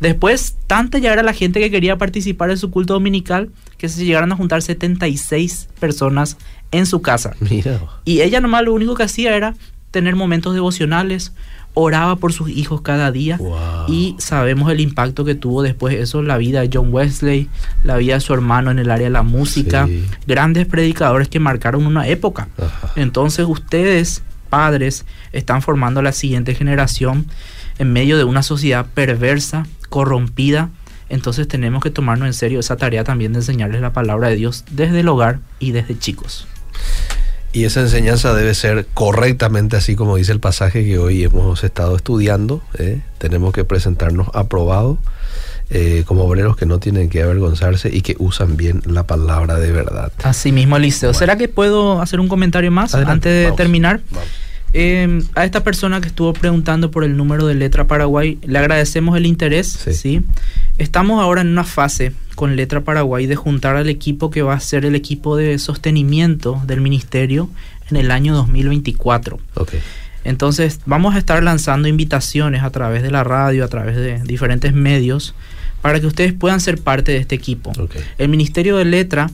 Después, 0.00 0.56
tanta 0.66 0.98
ya 0.98 1.12
era 1.12 1.22
la 1.22 1.34
gente 1.34 1.60
que 1.60 1.70
quería 1.70 1.98
participar 1.98 2.50
en 2.50 2.56
su 2.56 2.70
culto 2.70 2.94
dominical 2.94 3.50
que 3.76 3.88
se 3.88 4.04
llegaron 4.04 4.32
a 4.32 4.36
juntar 4.36 4.62
76 4.62 5.68
personas 5.78 6.38
en 6.70 6.86
su 6.86 7.02
casa. 7.02 7.34
Mira. 7.40 7.80
Y 8.04 8.22
ella 8.22 8.40
nomás 8.40 8.64
lo 8.64 8.72
único 8.72 8.94
que 8.94 9.02
hacía 9.02 9.36
era 9.36 9.54
tener 9.90 10.16
momentos 10.16 10.54
devocionales, 10.54 11.32
oraba 11.74 12.16
por 12.16 12.32
sus 12.32 12.50
hijos 12.50 12.80
cada 12.82 13.12
día 13.12 13.36
Wow. 13.38 13.86
y 13.88 14.16
sabemos 14.18 14.70
el 14.72 14.80
impacto 14.80 15.24
que 15.24 15.34
tuvo 15.34 15.62
después 15.62 15.94
eso 15.94 16.18
en 16.20 16.26
la 16.28 16.36
vida 16.36 16.60
de 16.62 16.70
John 16.72 16.92
Wesley, 16.92 17.48
la 17.84 17.96
vida 17.96 18.14
de 18.14 18.20
su 18.20 18.34
hermano 18.34 18.70
en 18.70 18.78
el 18.80 18.90
área 18.90 19.04
de 19.06 19.10
la 19.12 19.22
música, 19.22 19.86
Sí. 19.86 20.04
grandes 20.26 20.66
predicadores 20.66 21.28
que 21.28 21.38
marcaron 21.40 21.86
una 21.86 22.08
época. 22.08 22.48
Ajá. 22.58 22.92
Entonces 22.96 23.46
ustedes, 23.48 24.22
padres, 24.48 25.04
están 25.32 25.62
formando 25.62 26.02
la 26.02 26.12
siguiente 26.12 26.54
generación 26.54 27.26
en 27.78 27.92
medio 27.92 28.18
de 28.18 28.24
una 28.24 28.42
sociedad 28.42 28.86
perversa, 28.92 29.66
corrompida. 29.88 30.70
Entonces 31.08 31.48
tenemos 31.48 31.82
que 31.82 31.90
tomarnos 31.90 32.26
en 32.26 32.34
serio 32.34 32.60
esa 32.60 32.76
tarea 32.76 33.04
también 33.04 33.32
de 33.32 33.38
enseñarles 33.40 33.80
la 33.80 33.92
palabra 33.92 34.28
de 34.28 34.36
Dios 34.36 34.64
desde 34.70 35.00
el 35.00 35.08
hogar 35.08 35.38
y 35.58 35.72
desde 35.72 35.98
chicos. 35.98 36.46
Y 37.52 37.64
esa 37.64 37.80
enseñanza 37.80 38.32
debe 38.32 38.54
ser 38.54 38.86
correctamente 38.94 39.76
así 39.76 39.96
como 39.96 40.16
dice 40.16 40.30
el 40.30 40.40
pasaje 40.40 40.84
que 40.84 40.98
hoy 40.98 41.24
hemos 41.24 41.64
estado 41.64 41.96
estudiando. 41.96 42.62
¿eh? 42.78 43.00
Tenemos 43.18 43.52
que 43.52 43.64
presentarnos 43.64 44.28
aprobados 44.34 44.98
eh, 45.70 46.04
como 46.06 46.24
obreros 46.24 46.56
que 46.56 46.66
no 46.66 46.78
tienen 46.78 47.08
que 47.08 47.22
avergonzarse 47.22 47.90
y 47.92 48.02
que 48.02 48.14
usan 48.18 48.56
bien 48.56 48.82
la 48.86 49.04
palabra 49.06 49.58
de 49.58 49.72
verdad. 49.72 50.12
Así 50.22 50.52
mismo, 50.52 50.76
Eliseo. 50.76 51.10
Bueno. 51.10 51.18
¿Será 51.18 51.36
que 51.36 51.48
puedo 51.48 52.00
hacer 52.00 52.20
un 52.20 52.28
comentario 52.28 52.70
más 52.70 52.94
Adelante, 52.94 53.12
antes 53.12 53.32
de 53.32 53.44
vamos, 53.44 53.56
terminar? 53.56 54.00
vamos. 54.10 54.28
Eh, 54.72 55.22
a 55.34 55.44
esta 55.44 55.64
persona 55.64 56.00
que 56.00 56.08
estuvo 56.08 56.32
preguntando 56.32 56.90
por 56.90 57.04
el 57.04 57.16
número 57.16 57.46
de 57.46 57.54
Letra 57.54 57.86
Paraguay, 57.86 58.38
le 58.42 58.58
agradecemos 58.58 59.16
el 59.16 59.26
interés. 59.26 59.68
Sí. 59.68 59.92
Sí. 59.94 60.22
Estamos 60.78 61.20
ahora 61.20 61.40
en 61.40 61.48
una 61.48 61.64
fase 61.64 62.12
con 62.36 62.56
Letra 62.56 62.80
Paraguay 62.80 63.26
de 63.26 63.36
juntar 63.36 63.76
al 63.76 63.88
equipo 63.88 64.30
que 64.30 64.42
va 64.42 64.54
a 64.54 64.60
ser 64.60 64.84
el 64.84 64.94
equipo 64.94 65.36
de 65.36 65.58
sostenimiento 65.58 66.62
del 66.66 66.80
ministerio 66.80 67.50
en 67.90 67.96
el 67.96 68.10
año 68.10 68.34
2024. 68.34 69.38
Ok. 69.54 69.74
Entonces 70.24 70.80
vamos 70.86 71.14
a 71.14 71.18
estar 71.18 71.42
lanzando 71.42 71.88
invitaciones 71.88 72.62
a 72.62 72.70
través 72.70 73.02
de 73.02 73.10
la 73.10 73.24
radio, 73.24 73.64
a 73.64 73.68
través 73.68 73.96
de 73.96 74.22
diferentes 74.22 74.72
medios, 74.72 75.34
para 75.82 75.98
que 76.00 76.06
ustedes 76.06 76.32
puedan 76.32 76.60
ser 76.60 76.78
parte 76.78 77.12
de 77.12 77.18
este 77.18 77.34
equipo. 77.34 77.72
Ok. 77.78 77.96
El 78.18 78.28
Ministerio 78.28 78.76
de 78.76 78.84
Letra 78.84 79.30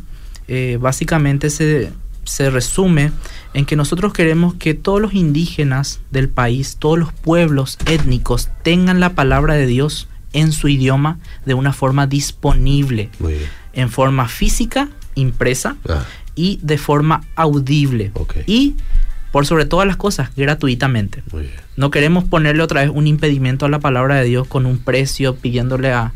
eh, 0.49 0.79
básicamente 0.81 1.51
se, 1.51 1.91
se 2.27 2.51
resume 2.51 3.13
en 3.55 3.65
que 3.65 3.77
nosotros 3.77 4.13
queremos 4.13 4.55
que 4.55 4.75
todos 4.75 5.01
los 5.01 5.15
indígenas 5.15 6.01
del 6.11 6.29
país, 6.29 6.77
todos 6.79 6.99
los 6.99 7.13
pueblos 7.13 7.79
étnicos 7.87 8.51
tengan 8.63 9.01
la 9.01 9.15
palabra 9.15 9.55
de 9.55 9.67
Dios 9.67 10.09
en 10.33 10.53
su 10.53 10.69
idioma 10.69 11.19
de 11.47 11.55
una 11.55 11.73
forma 11.73 12.07
disponible, 12.07 13.09
en 13.73 13.89
forma 13.89 14.29
física, 14.29 14.91
impresa, 15.15 15.77
Ah, 15.89 16.05
y 16.35 16.59
de 16.63 16.77
forma 16.77 17.23
audible. 17.35 18.13
Y, 18.47 18.75
por 19.33 19.47
sobre 19.47 19.65
todas 19.65 19.87
las 19.87 19.97
cosas, 19.97 20.31
gratuitamente. 20.37 21.23
No 21.77 21.91
queremos 21.91 22.25
ponerle 22.25 22.63
otra 22.63 22.83
vez 22.83 22.91
un 22.93 23.07
impedimento 23.07 23.65
a 23.65 23.71
la 23.71 23.79
palabra 23.79 24.17
de 24.17 24.25
Dios 24.25 24.47
con 24.47 24.67
un 24.67 24.79
precio, 24.79 25.37
pidiéndole 25.37 25.93
a, 25.93 26.13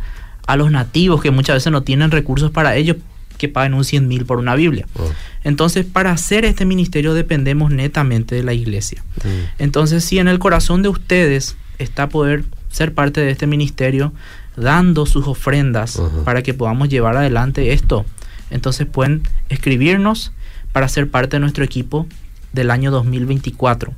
a 0.46 0.57
los 0.57 0.70
nativos 0.70 1.23
que 1.23 1.31
muchas 1.31 1.57
veces 1.57 1.73
no 1.73 1.83
tienen 1.83 2.11
recursos 2.11 2.51
para 2.51 2.77
ellos 2.77 2.96
que 3.40 3.48
paguen 3.48 3.74
un 3.74 3.85
100 3.85 4.07
mil 4.07 4.26
por 4.26 4.38
una 4.38 4.55
Biblia. 4.55 4.87
Oh, 4.94 5.11
Entonces, 5.44 5.87
para 5.87 6.12
hacer 6.12 6.44
este 6.44 6.64
ministerio 6.66 7.14
dependemos 7.14 7.70
netamente 7.70 8.35
de 8.35 8.42
la 8.42 8.53
iglesia. 8.53 9.03
mm, 9.24 9.29
Entonces, 9.62 10.05
si 10.05 10.18
en 10.18 10.29
el 10.29 10.38
corazón 10.38 10.83
de 10.83 10.90
ustedes 10.90 11.57
está 11.79 12.09
poder 12.09 12.44
ser 12.70 12.92
parte 12.94 13.20
de 13.20 13.31
este 13.31 13.46
ministerio, 13.46 14.12
dando 14.57 15.07
sus 15.07 15.26
ofrendas 15.26 16.00
para 16.24 16.42
que 16.42 16.53
podamos 16.55 16.88
llevar 16.90 17.16
adelante 17.16 17.72
esto, 17.72 18.05
entonces 18.50 18.87
pueden 18.87 19.22
escribirnos 19.48 20.33
para 20.72 20.87
ser 20.88 21.09
parte 21.09 21.37
de 21.37 21.40
nuestro 21.40 21.64
equipo 21.64 22.07
del 22.53 22.70
año 22.70 22.90
2024. 22.90 23.92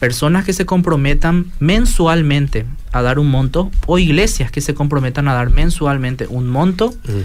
Personas 0.00 0.44
que 0.44 0.52
se 0.52 0.66
comprometan 0.66 1.52
mensualmente 1.60 2.66
a 2.92 3.02
dar 3.02 3.18
un 3.18 3.28
monto 3.30 3.70
o 3.86 3.98
iglesias 3.98 4.50
que 4.50 4.60
se 4.60 4.74
comprometan 4.74 5.28
a 5.28 5.34
dar 5.34 5.50
mensualmente 5.50 6.26
un 6.28 6.48
monto 6.48 6.90
Mm. 6.90 7.22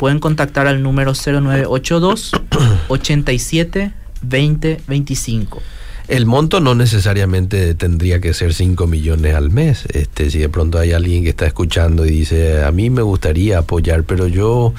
Pueden 0.00 0.18
contactar 0.18 0.66
al 0.66 0.82
número 0.82 1.12
0982 1.12 2.32
87 2.88 3.92
20 4.22 4.80
25. 4.88 5.62
El 6.08 6.24
monto 6.26 6.58
no 6.60 6.74
necesariamente 6.74 7.74
tendría 7.74 8.18
que 8.20 8.32
ser 8.34 8.54
5 8.54 8.86
millones 8.86 9.34
al 9.34 9.50
mes. 9.50 9.84
Este, 9.92 10.30
si 10.30 10.38
de 10.38 10.48
pronto 10.48 10.78
hay 10.78 10.92
alguien 10.92 11.22
que 11.22 11.28
está 11.28 11.46
escuchando 11.46 12.04
y 12.06 12.10
dice, 12.10 12.64
a 12.64 12.72
mí 12.72 12.88
me 12.90 13.02
gustaría 13.02 13.58
apoyar, 13.58 14.02
pero 14.04 14.26
yo 14.26 14.72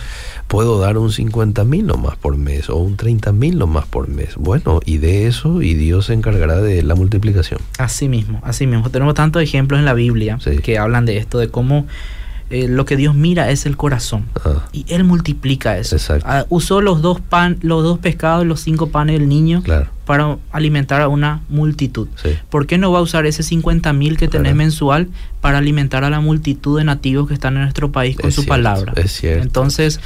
puedo 0.48 0.80
dar 0.80 0.98
un 0.98 1.12
50 1.12 1.64
mil 1.66 1.86
nomás 1.86 2.18
por 2.18 2.36
mes 2.36 2.70
o 2.70 2.76
un 2.78 2.98
30 2.98 3.32
mil 3.32 3.58
nomás 3.60 3.86
por 3.86 4.10
mes. 4.10 4.36
Bueno, 4.38 4.82
y 4.86 4.98
de 4.98 5.28
eso, 5.28 5.62
y 5.62 5.76
Dios 5.76 6.08
se 6.08 6.14
encargará 6.14 6.58
de 6.58 6.82
la 6.84 6.96
multiplicación. 6.96 7.62
Así 7.78 8.10
mismo, 8.10 8.42
así 8.44 8.66
mismo. 8.68 8.90
Tenemos 8.90 9.14
tantos 9.14 9.42
ejemplos 9.44 9.80
en 9.80 9.86
la 9.86 9.94
Biblia 9.94 10.38
Sí. 10.42 10.58
que 10.58 10.80
hablan 10.80 11.06
de 11.06 11.16
esto, 11.18 11.38
de 11.38 11.48
cómo 11.48 11.86
eh, 12.52 12.68
lo 12.68 12.86
que 12.86 12.98
Dios 12.98 13.16
mira 13.16 13.50
es 13.50 13.66
el 13.66 13.78
corazón. 13.78 14.26
Ah, 14.46 14.68
Y 14.72 14.86
Él 14.90 15.04
multiplica 15.04 15.78
eso. 15.78 15.96
Exacto. 15.96 16.26
Ah, 16.30 16.46
usó 16.50 16.82
los 16.82 17.02
dos, 17.02 17.20
pan, 17.22 17.58
los 17.62 17.84
dos 17.84 18.00
pescados 18.00 18.44
y 18.46 18.48
los 18.48 18.60
cinco 18.60 18.90
panes 18.90 19.18
del 19.20 19.28
niño 19.30 19.64
claro, 19.64 19.88
para 20.06 20.38
alimentar 20.52 21.02
a 21.02 21.08
una 21.08 21.42
multitud. 21.50 22.08
sí. 22.22 22.30
¿Por 22.50 22.68
qué 22.68 22.78
no 22.78 22.92
va 22.92 23.00
a 23.00 23.02
usar 23.02 23.26
ese 23.26 23.44
50 23.44 23.94
mil 23.94 24.18
que 24.18 24.28
tenés 24.28 24.52
Claro. 24.52 24.56
mensual 24.58 25.08
para 25.40 25.58
alimentar 25.58 26.04
a 26.04 26.10
la 26.10 26.20
multitud 26.20 26.78
de 26.78 26.84
nativos 26.84 27.28
que 27.28 27.34
están 27.34 27.56
en 27.56 27.62
nuestro 27.64 27.92
país 27.92 28.16
con 28.18 28.28
Es 28.30 28.36
su 28.36 28.42
cierto, 28.42 28.54
palabra? 28.54 28.94
es 28.98 29.12
cierto. 29.12 29.42
Entonces, 29.44 30.00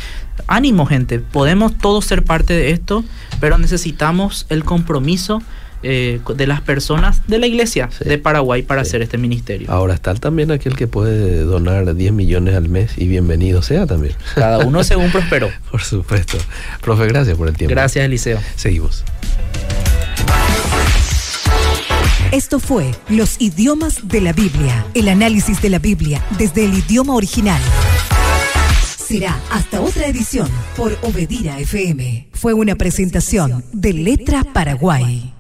ánimo 0.48 0.86
gente, 0.86 1.20
podemos 1.20 1.78
todos 1.78 2.06
ser 2.06 2.24
parte 2.24 2.54
de 2.54 2.72
esto, 2.72 3.04
pero 3.40 3.58
necesitamos 3.58 4.46
el 4.50 4.64
compromiso 4.64 5.42
eh, 5.88 6.20
de 6.36 6.48
las 6.48 6.62
personas 6.62 7.22
de 7.28 7.38
la 7.40 7.48
iglesia 7.48 7.90
Sí. 7.98 8.04
de 8.10 8.18
Paraguay 8.18 8.64
para 8.64 8.84
Sí. 8.84 8.90
hacer 8.90 9.02
este 9.04 9.18
ministerio. 9.18 9.70
Ahora 9.72 9.94
está 9.94 10.14
también 10.16 10.52
aquel 10.52 10.76
que 10.76 10.88
puede 10.88 11.42
donar 11.42 11.96
10 11.96 12.12
millones 12.12 12.56
al 12.56 12.68
mes 12.70 12.92
y 12.98 13.08
bienvenido 13.08 13.62
sea 13.62 13.86
también. 13.86 14.16
Cada 14.34 14.66
uno 14.66 14.84
según 14.84 15.12
prosperó. 15.12 15.50
Por 15.72 15.82
supuesto. 15.82 16.38
Profe, 16.82 17.06
gracias 17.08 17.38
por 17.38 17.48
el 17.48 17.56
tiempo. 17.56 17.72
Gracias, 17.76 18.04
Eliseo. 18.04 18.40
Seguimos. 18.56 19.04
Esto 22.32 22.60
fue 22.60 22.92
Los 23.08 23.38
idiomas 23.40 24.08
de 24.08 24.20
la 24.22 24.34
Biblia, 24.34 24.86
el 24.94 25.08
análisis 25.08 25.62
de 25.62 25.70
la 25.70 25.80
Biblia 25.80 26.22
desde 26.38 26.66
el 26.66 26.74
idioma 26.74 27.14
original. 27.14 27.62
Será 28.98 29.40
hasta 29.52 29.80
otra 29.82 30.08
edición 30.08 30.50
por 30.76 30.98
Obedira 31.04 31.60
FM. 31.60 32.28
Fue 32.34 32.54
una 32.54 32.76
presentación 32.76 33.64
de 33.72 33.94
Letra 33.94 34.44
Paraguay. 34.52 35.32